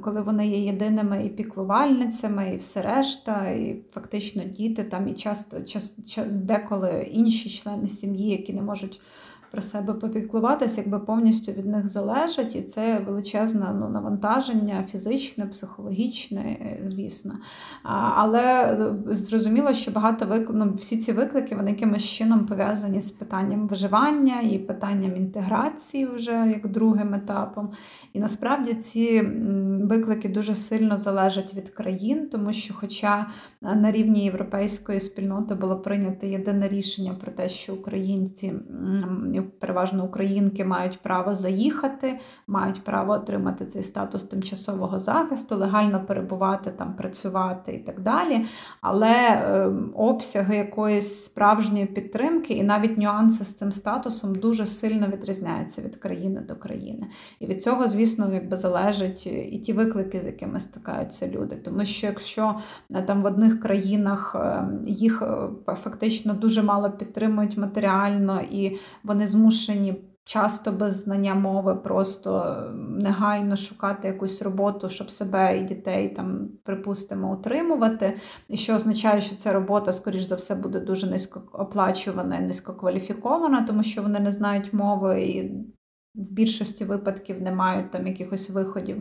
[0.00, 5.60] коли вони є єдиними і піклувальницями, і все решта, і фактично діти там і часто
[5.60, 9.00] часто деколи інші члени сім'ї, які не можуть
[9.52, 16.76] про себе попіклуватися, якби повністю від них залежать, і це величезне ну, навантаження, фізичне, психологічне,
[16.84, 17.32] звісно.
[18.16, 18.42] Але
[19.10, 20.50] е, зрозуміло, що багато вик...
[20.54, 26.32] ну, всі ці виклики вони якимось чином пов'язані з питанням виживання і питанням інтеграції вже
[26.32, 27.70] як другим етапом.
[28.12, 29.20] І насправді ці
[29.82, 33.26] виклики дуже сильно залежать від країн, тому що, хоча
[33.60, 38.52] на рівні європейської спільноти було прийнято єдине рішення про те, що українці
[39.42, 46.96] переважно українки мають право заїхати, мають право отримати цей статус тимчасового захисту, легально перебувати там,
[46.96, 48.46] працювати і так далі.
[48.80, 55.82] Але е, обсяги якоїсь справжньої підтримки і навіть нюанси з цим статусом дуже сильно відрізняються
[55.82, 57.06] від країни до країни.
[57.40, 61.56] І від цього, звісно, якби залежать і ті виклики, з якими стикаються люди.
[61.56, 62.54] Тому що якщо
[62.90, 69.26] е, там в одних країнах е, їх е, фактично дуже мало підтримують матеріально і вони
[69.32, 70.08] змушені.
[70.24, 72.56] Часто без знання мови просто
[73.00, 78.16] негайно шукати якусь роботу, щоб себе і дітей там, припустимо, утримувати.
[78.48, 83.62] І що означає, що ця робота, скоріш за все, буде дуже низько оплачувана і низькокваліфікована,
[83.62, 85.52] тому що вони не знають мови і
[86.14, 88.96] в більшості випадків не мають там якихось виходів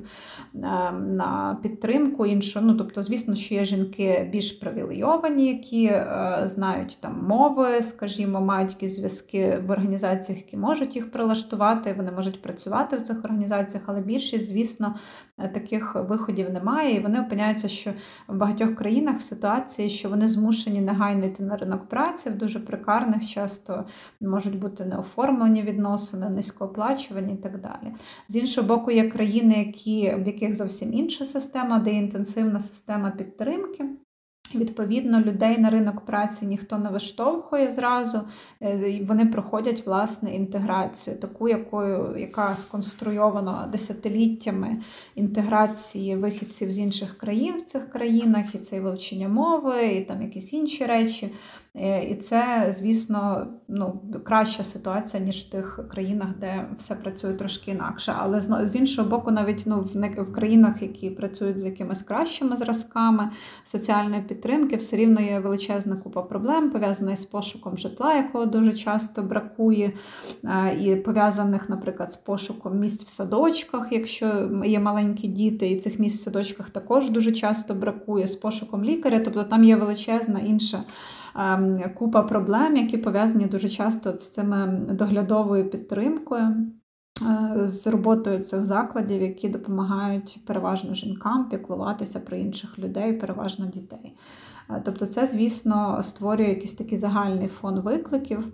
[0.56, 0.60] е,
[0.91, 2.62] на підтримку іншу.
[2.62, 8.71] Ну, тобто, звісно, що є жінки більш привілейовані, які е, знають там мови, скажімо, мають
[8.71, 14.02] якісь зв'язки в організаціях, які можуть їх прилаштувати, вони можуть працювати в цих організаціях, але
[14.02, 14.95] більшість, звісно,
[15.47, 17.93] таких виходів немає, і вони опиняються, що
[18.27, 22.60] в багатьох країнах в ситуації, що вони змушені негайно йти на ринок праці, в дуже
[22.60, 23.86] прикарних, часто
[24.21, 27.93] можуть бути неоформлені відносини, низькооплачувані і так далі.
[28.27, 33.86] З іншого боку, є країни, які, в яких зовсім інша система, де інтенсивна система підтримки.
[34.56, 38.22] Відповідно, людей на ринок праці ніхто не виштовхує зразу,
[38.62, 44.78] е, вони проходять власне інтеграцію, таку, якою, яка сконструйована десятиліттями
[45.16, 50.22] інтеграції вихідців з інших країн в цих країнах, і це і вивчення мови, і там
[50.22, 51.32] якісь інші речі.
[51.76, 57.72] Е, і це, звісно, ну, краща ситуація, ніж в тих країнах, де все працює трошки
[57.72, 58.14] інакше.
[58.18, 63.30] Але з іншого боку, навіть ну, в країнах, які працюють з якимись кращими зразками
[63.64, 69.24] соціальної підтримки, все рівно є величезна купа проблем, пов'язаних з пошуком житла, якого дуже часто
[69.24, 69.94] бракує,
[70.44, 76.00] е, і пов'язаних, наприклад, з пошуком місць в садочках, якщо є маленькі діти, і цих
[76.00, 80.84] місць в садочках також дуже часто бракує, з пошуком лікаря, тобто там є величезна інша.
[81.36, 86.72] Ем, купа проблем, які пов'язані дуже часто з цими доглядовою підтримкою.
[87.22, 94.15] Е, з роботою цих закладів, які допомагають переважно жінкам піклуватися про інших людей, переважно дітей.
[94.70, 98.48] Е, тобто, це, звісно, створює якийсь такий загальний фон викликів.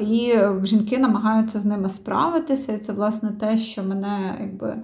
[0.00, 2.72] І жінки намагаються з ними справитися.
[2.72, 4.82] І це, власне, те, що мене якби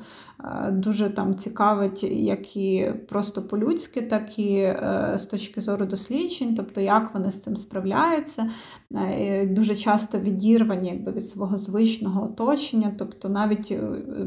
[0.72, 6.80] дуже там цікавить, як і просто по-людськи, так і е, з точки зору досліджень, тобто
[6.80, 8.50] як вони з цим справляються.
[8.94, 12.92] Е, дуже часто відірвані якби, від свого звичного оточення.
[12.98, 13.78] Тобто, навіть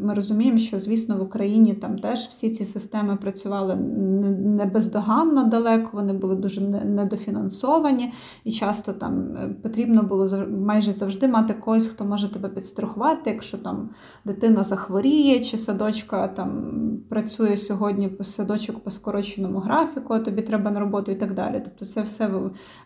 [0.02, 5.90] ми розуміємо, що, звісно, в Україні там теж всі ці системи працювали не бездоганно далеко,
[5.94, 12.34] вони були дуже недофінансовані, і часто там потрібно було майже завжди мати когось, хто може
[12.34, 13.90] тебе підстрахувати, якщо там
[14.26, 16.74] дитина захворіє чи садочок дочка там
[17.10, 21.62] працює сьогодні садочок по скороченому графіку, а тобі треба на роботу і так далі.
[21.64, 22.30] Тобто це все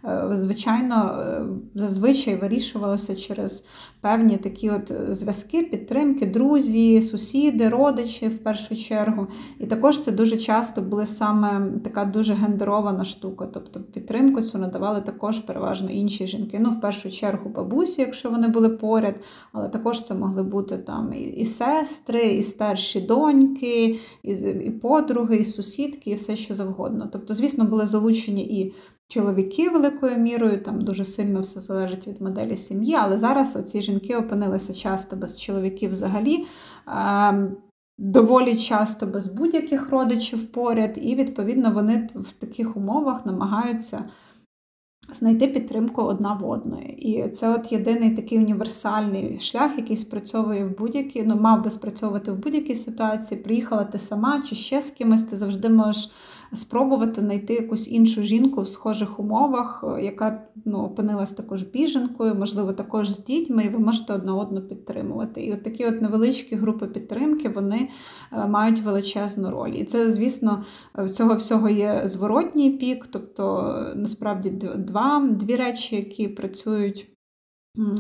[0.06, 1.42] е, звичайно е,
[1.76, 3.66] зазвичай вирішувалося через
[4.02, 9.28] певні такі от зв'язки, підтримки, друзі, сусіди, родичі в першу чергу.
[9.60, 13.48] І також це дуже часто була саме така дуже гендерована штука.
[13.54, 16.60] Тобто підтримку цю надавали також переважно інші жінки.
[16.62, 19.16] Ну, в першу чергу бабусі, якщо вони були поряд,
[19.52, 26.10] але також це могли бути там і, сестри, і старші доньки, і подруги, і сусідки,
[26.10, 27.10] і все що завгодно.
[27.12, 28.74] Тобто, звісно, були залучені і
[29.12, 34.16] чоловіки великою мірою, там дуже сильно все залежить від моделі сім'ї, але зараз оці жінки
[34.16, 36.46] опинилися часто без чоловіків взагалі.
[37.98, 44.04] Доволі часто без будь-яких родичів поряд, і, відповідно, вони в таких умовах намагаються
[45.14, 46.88] знайти підтримку одна в одної.
[46.88, 52.32] І це от єдиний такий універсальний шлях, який спрацьовує в будь-якій, ну мав би спрацьовувати
[52.32, 53.42] в будь-якій ситуації.
[53.42, 56.12] Приїхала ти сама чи ще з кимось, ти завжди можеш
[56.54, 62.74] спробувати знайти якусь іншу жінку в схожих умовах, е, яка ну, опинилась також біженкою, можливо,
[62.74, 65.42] також з дітьми, і ви можете одна одну підтримувати.
[65.42, 67.90] І от такі от невеличкі групи підтримки вони
[68.32, 69.72] е, мають величезну роль.
[69.72, 70.64] І це, звісно,
[70.98, 77.08] в цього всього є зворотній пік, тобто насправді два, дві речі, які працюють.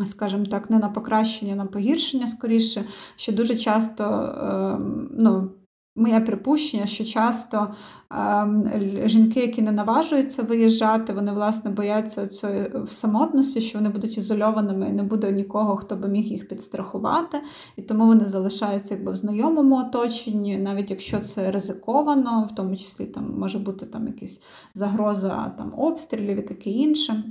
[0.05, 2.83] Скажімо так, не на покращення, на погіршення скоріше,
[3.15, 5.51] що дуже часто ем, ну,
[5.95, 7.67] Моє припущення, що часто
[8.13, 14.89] е, жінки, які не наважуються виїжджати, вони власне бояться цієї самотності, що вони будуть ізольованими
[14.89, 17.41] і не буде нікого, хто би міг їх підстрахувати,
[17.75, 23.06] і тому вони залишаються якби в знайомому оточенні, навіть якщо це ризиковано, в тому числі
[23.06, 24.41] там може бути там якась
[24.75, 27.23] загроза там обстрілів і таке інше.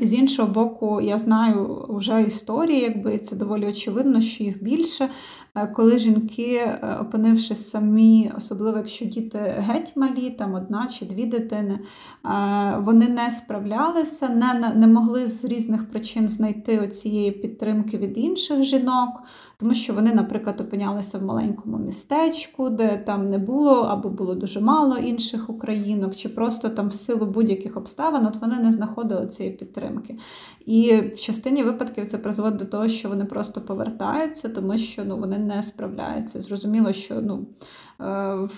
[0.00, 5.08] З іншого боку, я знаю вже історії, якби це доволі очевидно, що їх більше.
[5.54, 11.26] Е, коли жінки, е, опинившись самі, особливо якщо діти геть малі, там одна чи дві
[11.26, 18.18] дитини, е, вони не справлялися, не не могли з різних причин знайти оцієї підтримки від
[18.18, 19.22] інших жінок,
[19.58, 24.60] тому що вони, наприклад, опинялися в маленькому містечку, де там не було або було дуже
[24.60, 29.54] мало інших українок, чи просто там в силу будь-яких обставин от вони не знаходили цієї
[29.54, 30.18] підтримки.
[30.68, 35.16] І в частині випадків це призводить до того, що вони просто повертаються, тому що ну,
[35.16, 36.40] вони не справляються.
[36.40, 37.46] Зрозуміло, що ну.
[38.00, 38.48] Е,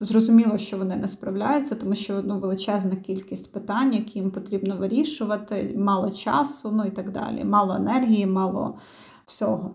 [0.00, 5.74] зрозуміло, що вони не справляються, тому що ну, величезна кількість питань, які їм потрібно вирішувати,
[5.78, 8.78] мало часу, ну і так далі, мало енергії, мало
[9.26, 9.74] всього.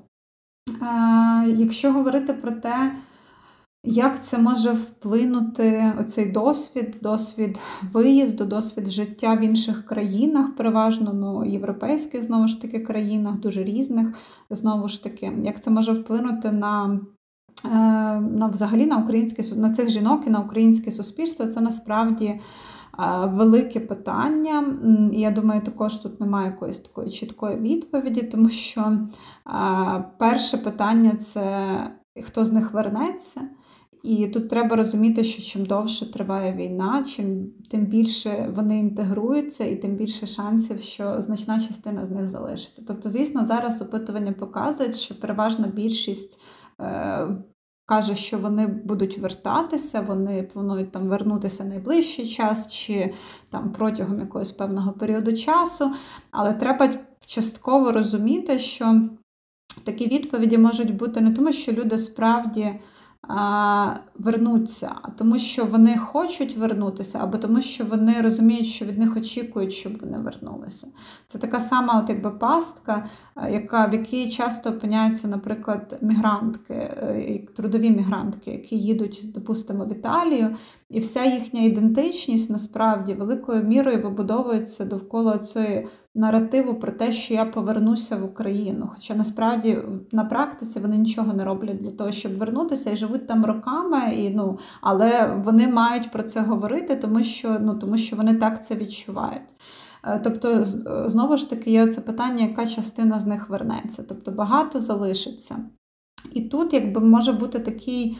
[0.81, 2.95] А, Якщо говорити про те,
[3.83, 7.59] як це може вплинути оцей досвід, досвід
[7.93, 14.07] виїзду, досвід життя в інших країнах, переважно ну, європейських, знову ж таки, країнах, дуже різних,
[14.49, 16.99] знову ж таки, як це може вплинути на
[17.65, 17.69] е,
[18.19, 22.39] на взагалі на українське на цих жінок і на українське суспільство, це насправді е,
[23.25, 24.63] велике питання.
[25.13, 31.77] Я думаю, також тут немає якоїсь такої чіткої відповіді, тому що е, перше питання це
[32.21, 33.41] хто з них вернеться.
[34.03, 39.75] І тут треба розуміти, що чим довше триває війна, чим тим більше вони інтегруються, і
[39.75, 42.83] тим більше шансів, що значна частина з них залишиться.
[42.87, 46.41] Тобто, звісно, зараз опитування показують, що переважна більшість
[46.81, 47.27] е,
[47.85, 53.13] каже, що вони будуть вертатися, вони планують там вернутися найближчий час чи
[53.49, 55.91] там протягом якогось певного періоду часу.
[56.31, 56.89] Але треба
[57.25, 59.01] частково розуміти, що
[59.83, 62.79] такі відповіді можуть бути не тому, що люди справді
[64.19, 69.73] вернуться, тому що вони хочуть вернутися, або тому, що вони розуміють, що від них очікують,
[69.73, 70.87] щоб вони вернулися.
[71.27, 73.05] Це така сама от якби пастка,
[73.49, 80.55] яка, в якій часто опиняються, наприклад, мігрантки, е, трудові мігрантки, які їдуть, допустимо, в Італію,
[80.89, 87.45] і вся їхня ідентичність насправді великою мірою вибудовується довкола цієї наративу про те, що я
[87.45, 88.89] повернуся в Україну.
[88.95, 89.77] Хоча насправді
[90.11, 94.29] на практиці вони нічого не роблять для того, щоб вернутися і живуть там роками, і,
[94.29, 98.75] ну, але вони мають про це говорити, тому що, ну, тому що вони так це
[98.75, 99.41] відчувають.
[100.03, 100.63] Е, тобто,
[101.09, 104.05] знову ж таки, є це питання, яка частина з них вернеться.
[104.09, 105.55] Тобто багато залишиться.
[106.31, 108.17] І тут, якби може бути такий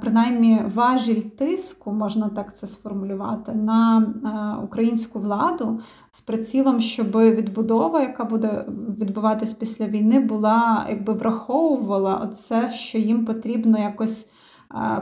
[0.00, 8.24] принаймні важіль тиску, можна так це сформулювати, на українську владу з прицілом, щоб відбудова, яка
[8.24, 8.64] буде
[8.98, 14.30] відбуватись після війни, була якби враховувала це, що їм потрібно якось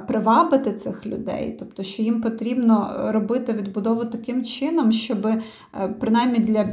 [0.07, 5.43] привабити цих людей, тобто, що їм потрібно робити відбудову таким чином, щоб е,
[6.01, 6.69] принаймні для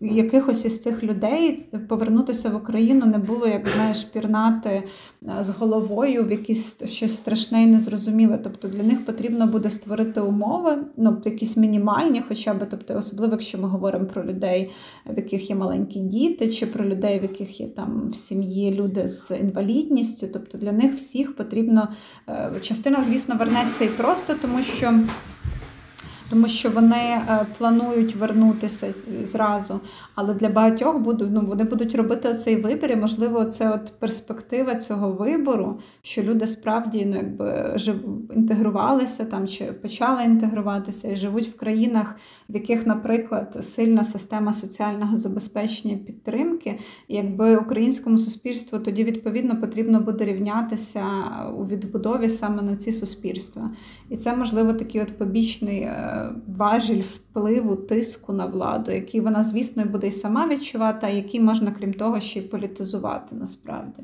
[0.00, 4.82] якихось із цих людей повернутися в Україну не було, як знаєш, пірнати е,
[5.40, 8.38] з головою в якісь щось страшне і незрозуміле.
[8.44, 13.58] Тобто для них потрібно буде створити умови, ну якісь мінімальні, хоча б, тобто, особливо, якщо
[13.58, 14.70] ми говоримо про людей,
[15.06, 19.08] в яких є маленькі діти, чи про людей, в яких є там в сім'ї люди
[19.08, 21.79] з інвалідністю, тобто для них всіх потрібно.
[21.79, 21.79] Е,
[22.62, 24.94] частина, звісно, вернеться і просто, тому що
[26.30, 29.80] тому що вони е, планують вернутися зразу.
[30.14, 34.74] Але для багатьох будуть, ну, вони будуть робити цей вибір, і можливо, це от перспектива
[34.74, 37.76] цього вибору, що люди справді ну, якби,
[38.34, 42.16] інтегрувалися там чи почали інтегруватися і живуть в країнах,
[42.48, 50.00] в яких, наприклад, сильна система соціального забезпечення підтримки, і якби українському суспільству тоді відповідно потрібно
[50.00, 51.04] буде рівнятися
[51.58, 53.70] у відбудові саме на ці суспільства.
[54.08, 55.88] І це можливо такий от побічний.
[56.56, 61.70] Важіль впливу тиску на владу, який вона, звісно, буде і сама відчувати, а який можна,
[61.70, 64.02] крім того, ще й політизувати насправді.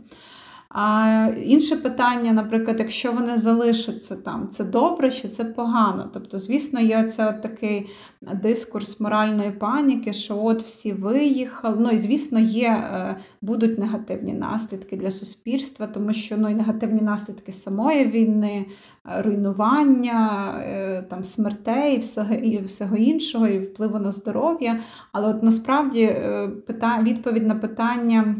[0.68, 6.11] А інше питання, наприклад, якщо вони залишаться там, це добре чи це погано?
[6.14, 7.87] Тобто, звісно, є от такий
[8.35, 11.77] дискурс моральної паніки, що от всі виїхали.
[11.81, 17.00] Ну і звісно, є, е, будуть негативні наслідки для суспільства, тому що ну, і негативні
[17.00, 18.67] наслідки самої війни,
[19.06, 24.81] е, руйнування, е, там смертей і всього, і всього іншого, і впливу на здоров'я.
[25.12, 26.17] Але от насправді
[27.02, 28.37] відповідь на питання.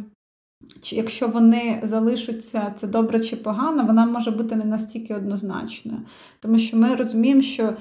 [0.81, 5.99] Чи якщо вони залишаться, це добре чи погано, вона може бути не настільки однозначною.
[6.41, 7.73] Тому що ми розуміємо, що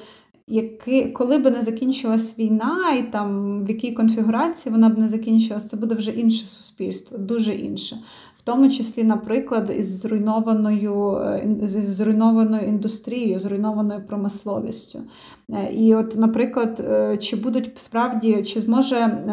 [0.47, 5.67] які, коли б не закінчилась війна, і там в якій конфігурації вона б не закінчилась,
[5.67, 7.97] це буде вже інше суспільство, дуже інше.
[8.37, 14.99] В тому числі, наприклад, із зруйнованою е, зруйнованою індустрією, зруйнованою промисловістю.
[15.49, 19.23] Е, і, от, наприклад, е, чи будуть справді, чи зможе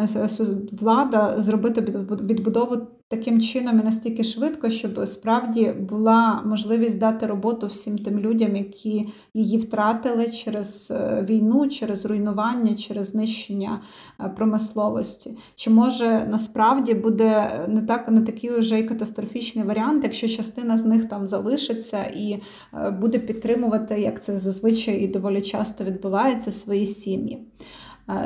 [0.71, 1.81] влада зробити
[2.21, 8.55] відбудову таким чином і настільки швидко, щоб справді була можливість дати роботу всім тим людям,
[8.55, 13.81] які її втратили через е, війну, через руйнування, через знищення
[14.19, 15.37] е, промисловості.
[15.55, 20.85] Чи може насправді буде не так не такий вже й катастрофічний варіант, якщо частина з
[20.85, 22.39] них там залишиться і
[22.73, 26.02] е, буде підтримувати, як це зазвичай і доволі часто відбувається,
[26.51, 27.47] свої сім'ї.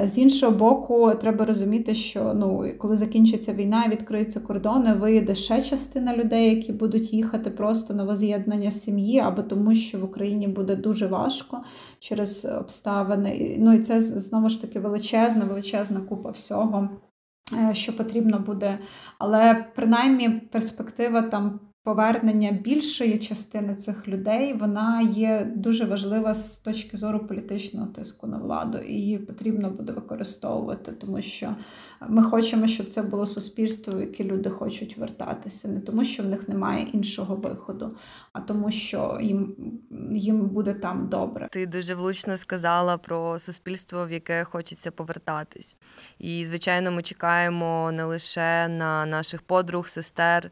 [0.03, 6.17] З іншого боку, треба розуміти, що ну, коли закінчиться війна відкриються кордони, виїде ще частина
[6.17, 11.07] людей, які будуть їхати просто на воз'єднання сім'ї, або тому, що в Україні буде дуже
[11.07, 11.63] важко
[11.99, 13.55] через обставини.
[13.59, 16.89] Ну і це знову ж таки величезна, величезна купа всього.
[17.53, 18.79] Е, що потрібно буде,
[19.17, 26.97] але принаймні перспектива там повернення більшої частини цих людей вона є дуже важлива з точки
[26.97, 31.55] зору політичного тиску на владу, і її потрібно буде використовувати, тому що
[32.07, 36.25] ми хочемо, щоб це було суспільство, в яке люди хочуть вертатися, не тому, що в
[36.25, 37.97] них немає іншого виходу,
[38.33, 39.55] а тому, що їм
[40.11, 41.47] їм буде там добре.
[41.51, 45.75] Ти дуже влучно сказала про суспільство, в яке хочеться повертатись.
[46.19, 50.51] І звичайно, ми чекаємо не лише на наших подруг, сестер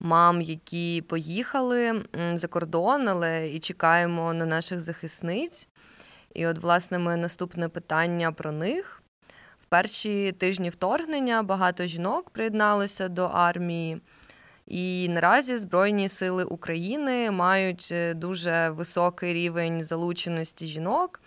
[0.00, 5.68] мам, які поїхали за кордон, але і чекаємо на наших захисниць.
[6.34, 9.02] І, от, власне, моє наступне питання про них.
[9.60, 14.00] В перші тижні вторгнення багато жінок приєдналося до армії.
[14.66, 21.20] І наразі Збройні сили України мають е, дуже високий рівень залученості жінок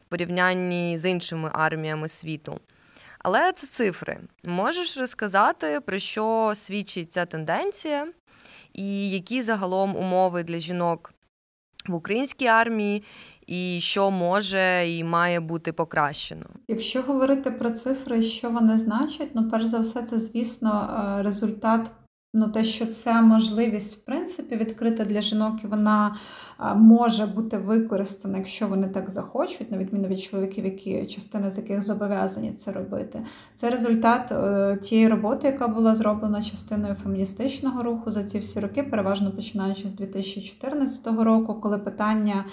[0.00, 2.60] в порівнянні з іншими арміями світу.
[3.28, 4.18] Але це цифри.
[4.44, 8.06] Можеш розказати, про що свідчить ця тенденція,
[8.72, 11.12] і які загалом умови для жінок
[11.88, 13.02] в українській армії,
[13.46, 16.46] і що може і має бути покращено?
[16.68, 21.90] Якщо говорити про цифри, що вони значать, ну перш за все, це звісно е, результат
[22.38, 26.16] Ну, те, що це можливість, в принципі, відкрита для жінок, і вона
[26.74, 31.82] може бути використана, якщо вони так захочуть, на відміну від чоловіків, які частина з яких
[31.82, 33.22] зобов'язані це робити.
[33.54, 38.82] Це результат е, тієї роботи, яка була зроблена частиною феміністичного руху за ці всі роки,
[38.82, 42.44] переважно починаючи з 2014 року, коли питання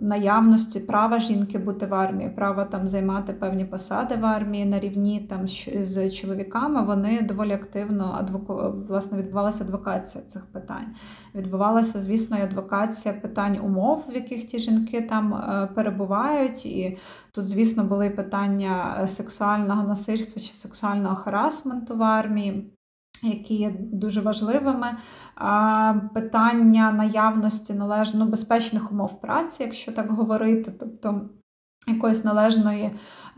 [0.00, 5.20] наявності права жінки бути в армії, права там займати певні посади в армії на рівні
[5.20, 10.94] там з чоловіками, вони доволі активно адвокували власне відбувалася адвокація цих питань.
[11.34, 16.66] Відбувалася, звісно, і адвокація питань умов, в яких ті жінки там е, перебувають.
[16.66, 16.98] І
[17.32, 22.70] тут, звісно, були питання е, сексуального насильства чи сексуального харасменту в армії.
[23.22, 24.86] Які є дуже важливими
[26.14, 31.28] питання наявності належно безпечних умов праці, якщо так говорити, тобто
[31.86, 32.90] якоїсь належної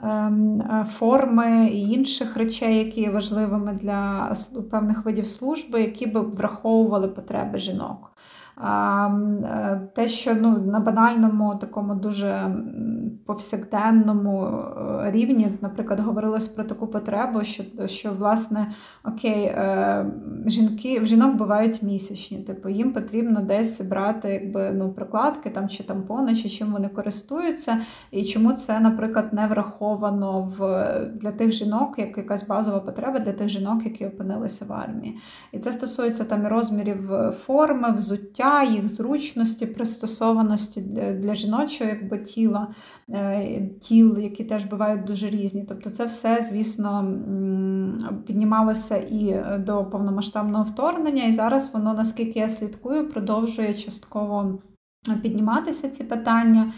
[0.02, 4.34] ем, е, форми і інших речей, які є важливими для
[4.70, 8.12] певних видів служби, які б враховували потреби жінок.
[8.58, 12.56] Е, те, що ну, на банальному, такому дуже
[13.26, 18.72] повсякденному е, рівні, наприклад, говорилось про таку потребу, що, що власне,
[19.04, 20.06] окей, е,
[20.46, 25.82] жінки, в жінок бувають місячні, типу їм потрібно десь брати якби, ну, прокладки там, чи
[25.82, 27.78] тампони, чи чим вони користуються,
[28.10, 33.32] і чому це, наприклад, не враховано в, для тих жінок, як якась базова потреба для
[33.32, 35.18] тих жінок, які опинилися в армії.
[35.52, 40.80] І це стосується там розмірів форми, взуття життя, їх зручності, пристосованості
[41.20, 42.68] для жіночого якби, тіла,
[43.10, 45.64] е, тіл, які теж бувають дуже різні.
[45.68, 47.14] Тобто, це все, звісно,
[48.26, 54.58] піднімалося і до повномасштабного вторгнення, і зараз воно, наскільки я слідкую, продовжує частково
[55.22, 56.72] підніматися ці питання.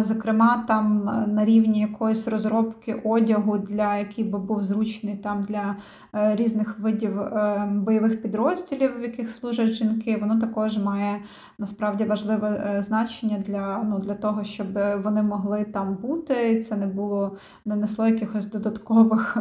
[0.00, 5.76] Зокрема, там на рівні якоїсь розробки одягу, для який би був зручний там для
[6.12, 7.20] різних видів
[7.66, 11.22] бойових підрозділів, в яких служать жінки, воно також має
[11.58, 14.66] насправді важливе значення для ну, для того, щоб
[15.04, 16.60] вони могли там бути.
[16.60, 19.36] Це не було не несло якихось додаткових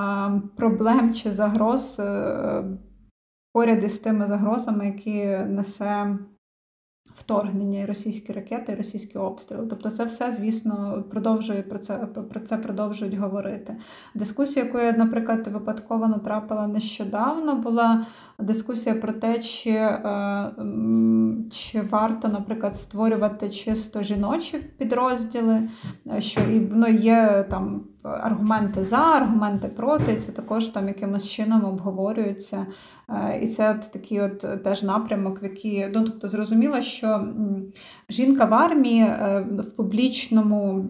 [0.56, 2.02] проблем чи загроз
[3.52, 6.18] поряд із тими загрозами, які несе
[7.16, 9.66] вторгнення і російські ракети, і російські обстріли.
[9.70, 11.94] Тобто, це все, звісно, продовжує про це
[12.30, 13.76] про це продовжують говорити.
[14.14, 18.06] Дискусія, яку я, наприклад, випадково натрапила нещодавно, була
[18.38, 20.50] дискусія про те, чи е,
[21.50, 25.68] чи варто, наприклад, створювати чисто жіночі підрозділи,
[26.18, 31.64] що і ну, є там аргументи за, аргументи проти, і це також там якимось чином
[31.64, 32.66] обговорюється.
[33.08, 37.28] Е, і це от такий от теж напрямок, в який ну, тобто зрозуміло, що
[38.10, 40.88] жінка в армії е, в публічному.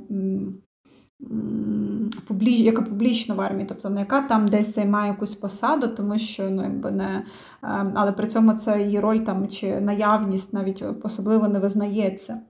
[2.41, 6.63] Яка публічна в армії, тобто не яка там десь займає якусь посаду, тому що ну
[6.63, 11.59] якби не е, але при цьому це її роль там чи наявність навіть особливо не
[11.59, 12.41] визнається.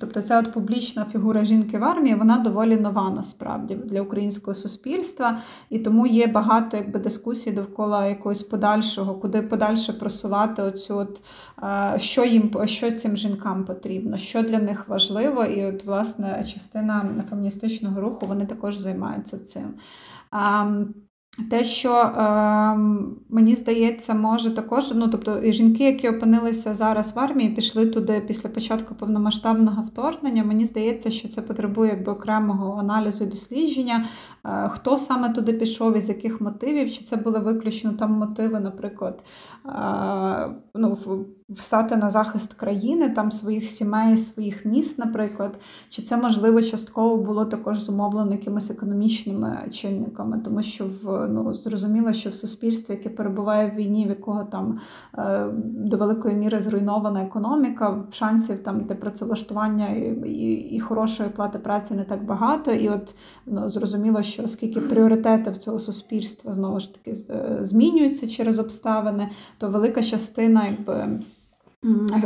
[0.00, 5.38] Тобто ця от публічна фігура жінки в армії, вона доволі нова насправді для українського суспільства,
[5.70, 11.22] і тому є багато якби дискусій довкола якогось подальшого, куди подальше просувати оцю от
[12.02, 18.00] що їм що цим жінкам потрібно, що для них важливо, і от власне частина феміністичного
[18.00, 19.74] руху вони також займаються цим.
[21.50, 22.76] Те, що е,
[23.28, 28.48] мені здається, може також, ну тобто жінки, які опинилися зараз в армії, пішли туди після
[28.48, 30.44] початку повномасштабного вторгнення.
[30.44, 34.06] Мені здається, що це потребує якби окремого аналізу і дослідження,
[34.44, 39.24] е, хто саме туди пішов, із яких мотивів, чи це були виключно там мотиви, наприклад,
[39.66, 40.98] е, ну,
[41.48, 47.44] встати на захист країни, там своїх сімей, своїх міст, наприклад, чи це можливо частково було
[47.44, 53.70] також зумовлено якимись економічними чинниками, тому що в ну зрозуміло, що в суспільстві, яке перебуває
[53.70, 54.78] в війні, в якого там
[55.18, 61.58] е, до великої міри зруйнована економіка, шансів там для працевлаштування і, і, і хорошої плати
[61.58, 62.72] праці не так багато.
[62.72, 63.14] І от
[63.46, 69.28] ну, зрозуміло, що оскільки пріоритети в цього суспільства знову ж таки е, змінюються через обставини,
[69.58, 71.20] то велика частина якби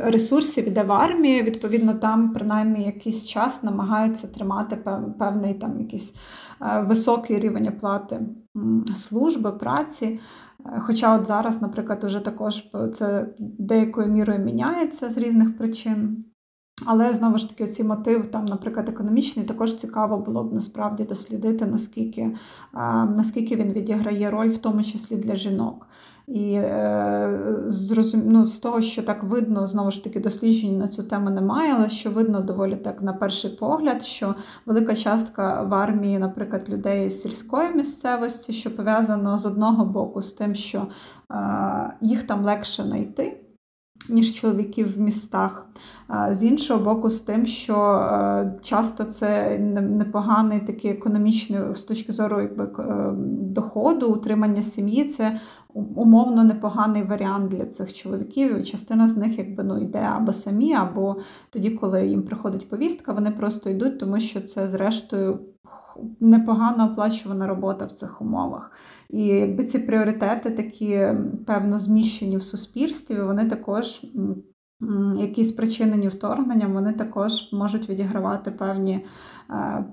[0.04, 4.76] ресурсів іде в армію, відповідно, там принаймні якийсь час намагаються тримати
[5.18, 6.14] певний там якийсь
[6.62, 8.20] е, високий рівень оплати
[8.94, 10.20] служби, праці.
[10.66, 16.24] Е, хоча от зараз, наприклад, вже також це деякою мірою міняється з різних причин.
[16.86, 21.66] Але знову ж таки, ці мотив, там, наприклад, економічний, також цікаво було б насправді дослідити,
[21.66, 22.34] наскільки е,
[23.04, 25.86] наскільки він відіграє роль, в тому числі для жінок.
[26.30, 28.22] І е, зрозум...
[28.26, 31.88] ну, з того, що так видно, знову ж таки, досліджень на цю тему немає, але
[31.88, 34.34] що видно доволі так на перший погляд, що
[34.66, 40.32] велика частка в армії, наприклад, людей з сільської місцевості, що пов'язано з одного боку з
[40.32, 40.86] тим, що
[41.32, 41.36] е,
[42.00, 43.39] їх там легше знайти
[44.10, 45.66] ніж чоловіків в містах.
[46.30, 52.40] З іншого боку, з тим, що е, часто це непоганий такий економічний з точки зору
[52.40, 55.40] якби, е, доходу, утримання сім'ї, це
[55.74, 58.64] умовно непоганий варіант для цих чоловіків.
[58.64, 61.16] Частина з них якби, ну, йде або самі, або
[61.50, 65.38] тоді, коли їм приходить повістка, вони просто йдуть, тому що це, зрештою,
[66.20, 68.70] непогано оплачувана робота в цих умовах.
[69.12, 71.08] І якби ці пріоритети такі
[71.46, 74.02] певно зміщені в суспільстві, вони також.
[75.16, 79.06] Які спричинені вторгненням, вони також можуть відігравати певні,
[79.50, 79.84] е,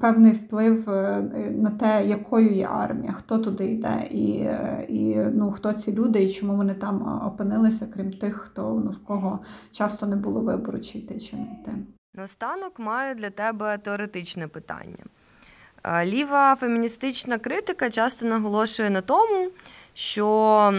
[0.00, 4.48] певний вплив е, на те, якою є армія, хто туди йде, і
[4.88, 9.04] і ну, хто ці люди, і чому вони там опинилися, крім тих, хто ну, в
[9.04, 9.38] кого
[9.70, 11.72] часто не було вибору, чи йти, чи не йти.
[12.14, 15.04] Наостанок маю для тебе теоретичне питання.
[16.04, 19.50] Ліва феміністична критика часто наголошує на тому,
[19.94, 20.70] що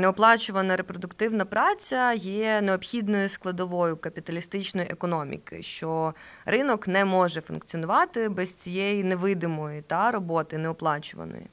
[0.00, 6.14] неоплачувана репродуктивна праця є необхідною складовою капіталістичної економіки, що
[6.44, 11.46] ринок не може функціонувати без цієї невидимої та роботи неоплачуваної.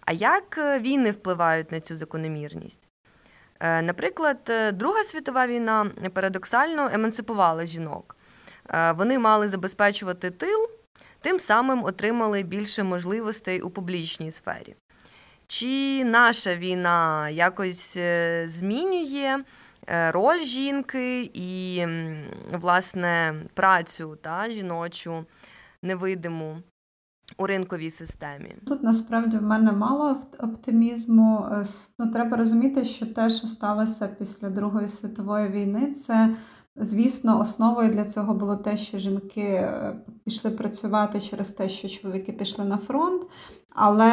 [0.00, 2.88] А як е, війни впливають на цю закономірність?
[3.60, 8.16] Е, наприклад, е, Друга світова війна парадоксально емансипувала жінок.
[8.94, 10.68] Вони мали забезпечувати тил
[11.26, 14.76] тим самим отримали більше можливостей у публічній сфері.
[15.46, 19.38] Чи наша війна якось е, змінює
[19.86, 21.86] е, роль жінки і,
[22.52, 25.24] власне, працю та жіночу
[25.82, 26.62] невидиму
[27.38, 28.56] у ринковій системі?
[28.66, 31.46] Тут насправді в мене мало оптимізму.
[31.52, 31.64] Е,
[31.98, 36.36] ну, Треба розуміти, що те, що сталося після Другої світової війни, це
[36.78, 42.32] Звісно, основою для цього було те, що жінки е, пішли працювати через те, що чоловіки
[42.32, 43.22] пішли на фронт.
[43.70, 44.10] Але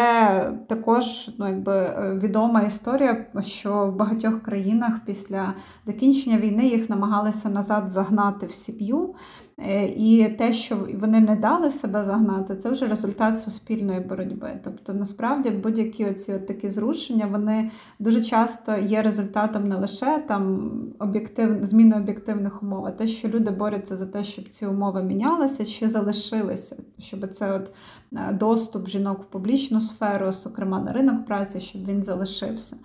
[0.70, 5.54] також ну, якби, е, відома історія, що в багатьох країнах після
[5.86, 9.16] закінчення війни їх намагалися назад загнати в сім'ю.
[9.60, 14.60] Е, і те, що вони не дали себе загнати, це вже результат суспільної боротьби.
[14.64, 20.72] Тобто, насправді, будь-які оці от такі зрушення, вони дуже часто є результатом не лише там
[21.00, 21.66] об'єктив...
[21.66, 25.90] зміни об'єктивних умов, а те, що люди борються за те, щоб ці умови мінялися чи
[25.90, 27.72] залишилися, щоб це от
[28.14, 32.76] е, доступ жінок в публічну сферу, зокрема на ринок праці, щоб він залишився.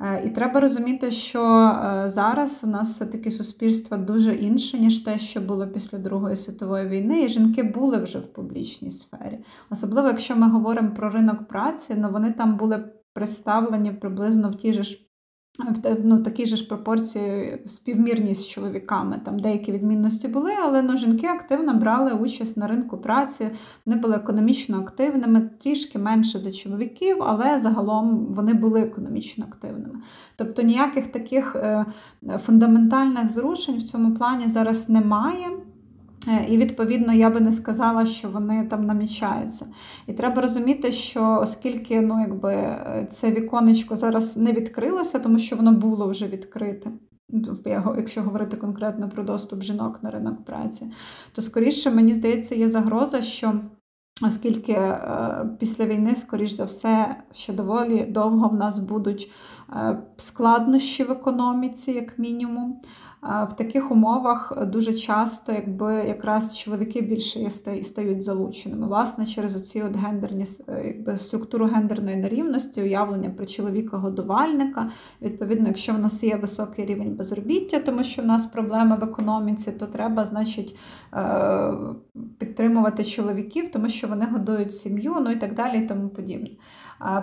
[0.00, 5.18] Е, і треба розуміти, що е, зараз у нас все-таки суспільство дуже інше, ніж те,
[5.18, 9.38] що було після Другої світової війни, і жінки були вже в публічній сфері.
[9.70, 14.72] Особливо, якщо ми говоримо про ринок праці, ну вони там були представлені приблизно в тій
[14.72, 15.09] же ж
[16.04, 19.20] ну, такі ж пропорції співмірні з чоловіками.
[19.24, 23.50] Там деякі відмінності були, але ну, жінки активно брали участь на ринку праці,
[23.86, 29.94] вони були економічно активними, трішки менше за чоловіків, але загалом вони були економічно активними.
[30.36, 31.86] Тобто ніяких таких е,
[32.46, 35.46] фундаментальних зрушень в цьому плані зараз немає.
[36.28, 39.66] Е, і, відповідно, я би не сказала, що вони там намічаються.
[40.06, 45.56] І треба розуміти, що оскільки ну, якби, е, це віконечко зараз не відкрилося, тому що
[45.56, 46.90] воно було вже відкрите.
[47.96, 50.86] Якщо говорити конкретно про доступ жінок на ринок праці,
[51.32, 53.60] то скоріше, мені здається, є загроза, що
[54.22, 59.30] оскільки е, після війни, скоріш за все, ще доволі довго в нас будуть
[60.16, 62.80] складнощі в економіці, як мінімум.
[63.22, 67.50] В таких умовах дуже часто, якби якраз чоловіки більше
[67.82, 68.86] стають залученими.
[68.86, 74.90] Власне, через оці от гендерні е, якби структуру гендерної нерівності, уявлення про чоловіка-годувальника.
[75.22, 79.72] Відповідно, якщо в нас є високий рівень безробіття, тому що в нас проблеми в економіці,
[79.72, 80.76] то треба, значить,
[81.14, 81.72] е,
[82.38, 86.50] підтримувати чоловіків, тому що вони годують сім'ю, ну і так далі, і тому подібне.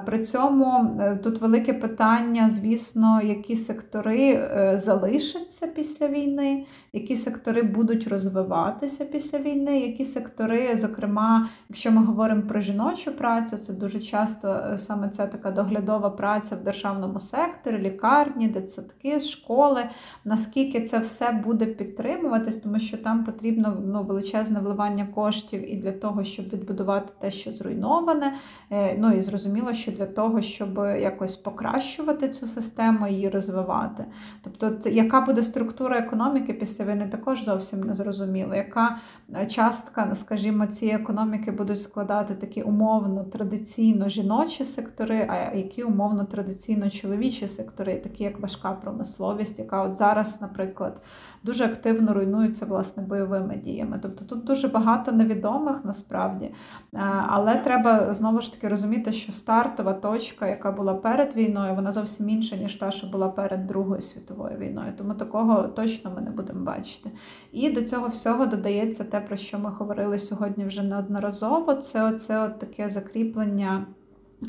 [0.06, 7.64] При цьому е, тут велике питання, звісно, які сектори е, залишаться після війни, які сектори
[7.64, 14.00] будуть розвиватися після війни, які сектори, зокрема, якщо ми говоримо про жіночу працю, це дуже
[14.00, 19.82] часто е, саме ця така доглядова праця в державному секторі, лікарні, дитсадки, школи.
[20.26, 25.92] Наскільки це все буде підтримуватись, тому що там потрібно ну, величезне вливання коштів і для
[25.92, 28.34] того, щоб відбудувати те, що зруйноване.
[28.98, 34.06] Ну і зрозуміло зрозуміло, що для того, щоб якось покращувати цю систему, її розвивати.
[34.42, 38.56] Тобто, яка буде структура економіки після війни, також зовсім не зрозуміло.
[38.56, 38.98] Яка
[39.36, 46.26] е, частка, скажімо, цієї економіки будуть складати такі умовно традиційно жіночі сектори, а які умовно
[46.26, 51.02] традиційно чоловічі сектори, такі як важка промисловість, яка от зараз, наприклад,
[51.44, 54.00] дуже активно руйнуються власне бойовими діями.
[54.02, 56.54] Тобто тут дуже багато невідомих насправді, е,
[57.28, 62.30] але треба знову ж таки розуміти, що стартова точка, яка була перед війною, вона зовсім
[62.30, 64.94] інша, ніж та, що була перед Другою світовою війною.
[64.98, 67.12] Тому такого точно ми не будемо бачити.
[67.52, 71.74] І до цього всього додається те, про що ми говорили сьогодні вже неодноразово.
[71.74, 73.86] Це оце от таке закріплення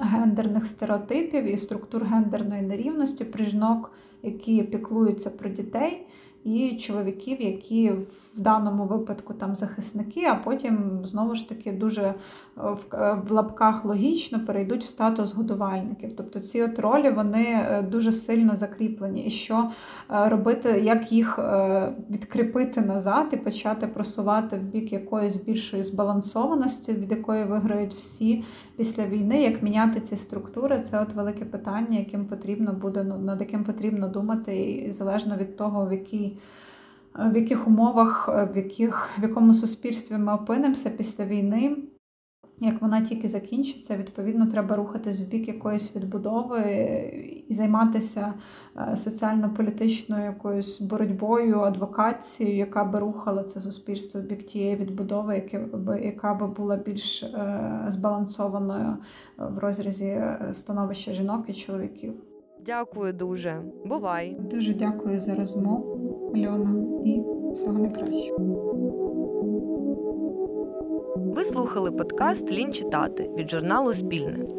[0.01, 6.07] гендерних стереотипів і структур гендерної нерівності при жінок, які піклуються про дітей
[6.45, 12.14] і чоловіків, які в даному випадку там захисники, а потім знову ж таки дуже е,
[12.57, 16.16] в, е, в лапках логічно перейдуть в статус годувальників.
[16.16, 19.26] Тобто ці от ролі вони е, дуже сильно закріплені.
[19.26, 19.70] І що
[20.09, 21.39] робити, як їх
[22.11, 28.45] відкріпити назад і почати просувати в бік якоїсь більшої збалансованості, від якої виграють всі
[28.76, 33.41] після війни, як міняти ці структури, це от велике питання, яким потрібно буде ну, над
[33.41, 36.36] яким потрібно думати, і залежно від того, в якій
[37.19, 41.77] в яких умовах, в яких, в якому суспільстві ми опинимося після війни.
[42.61, 46.62] Як вона тільки закінчиться, відповідно, треба рухатись в бік якоїсь відбудови
[47.49, 48.35] і займатися
[48.77, 55.51] е, соціально-політичною якоюсь боротьбою, адвокацією, яка би рухала це суспільство в бік тієї відбудови,
[56.03, 58.97] яка би була більш е, збалансованою
[59.39, 62.28] в розрізі е, становища жінок і чоловіків.
[62.69, 63.62] Дякую дуже.
[63.85, 64.37] Бувай.
[64.51, 67.23] Дуже дякую за розмову, Альона, і
[67.55, 68.75] всього найкращого.
[71.16, 74.58] Ви слухали подкаст Лін читати від журналу Спільне.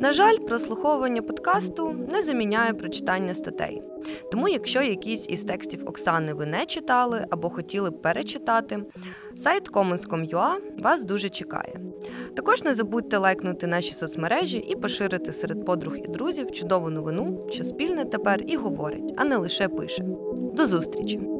[0.00, 3.82] На жаль, прослуховування подкасту не заміняє прочитання статей.
[4.32, 8.84] Тому, якщо якісь із текстів Оксани ви не читали або хотіли б перечитати,
[9.36, 11.80] сайт commons.com.ua вас дуже чекає.
[12.36, 17.64] Також не забудьте лайкнути наші соцмережі і поширити серед подруг і друзів чудову новину, що
[17.64, 20.04] спільне тепер і говорить, а не лише пише.
[20.52, 21.39] До зустрічі!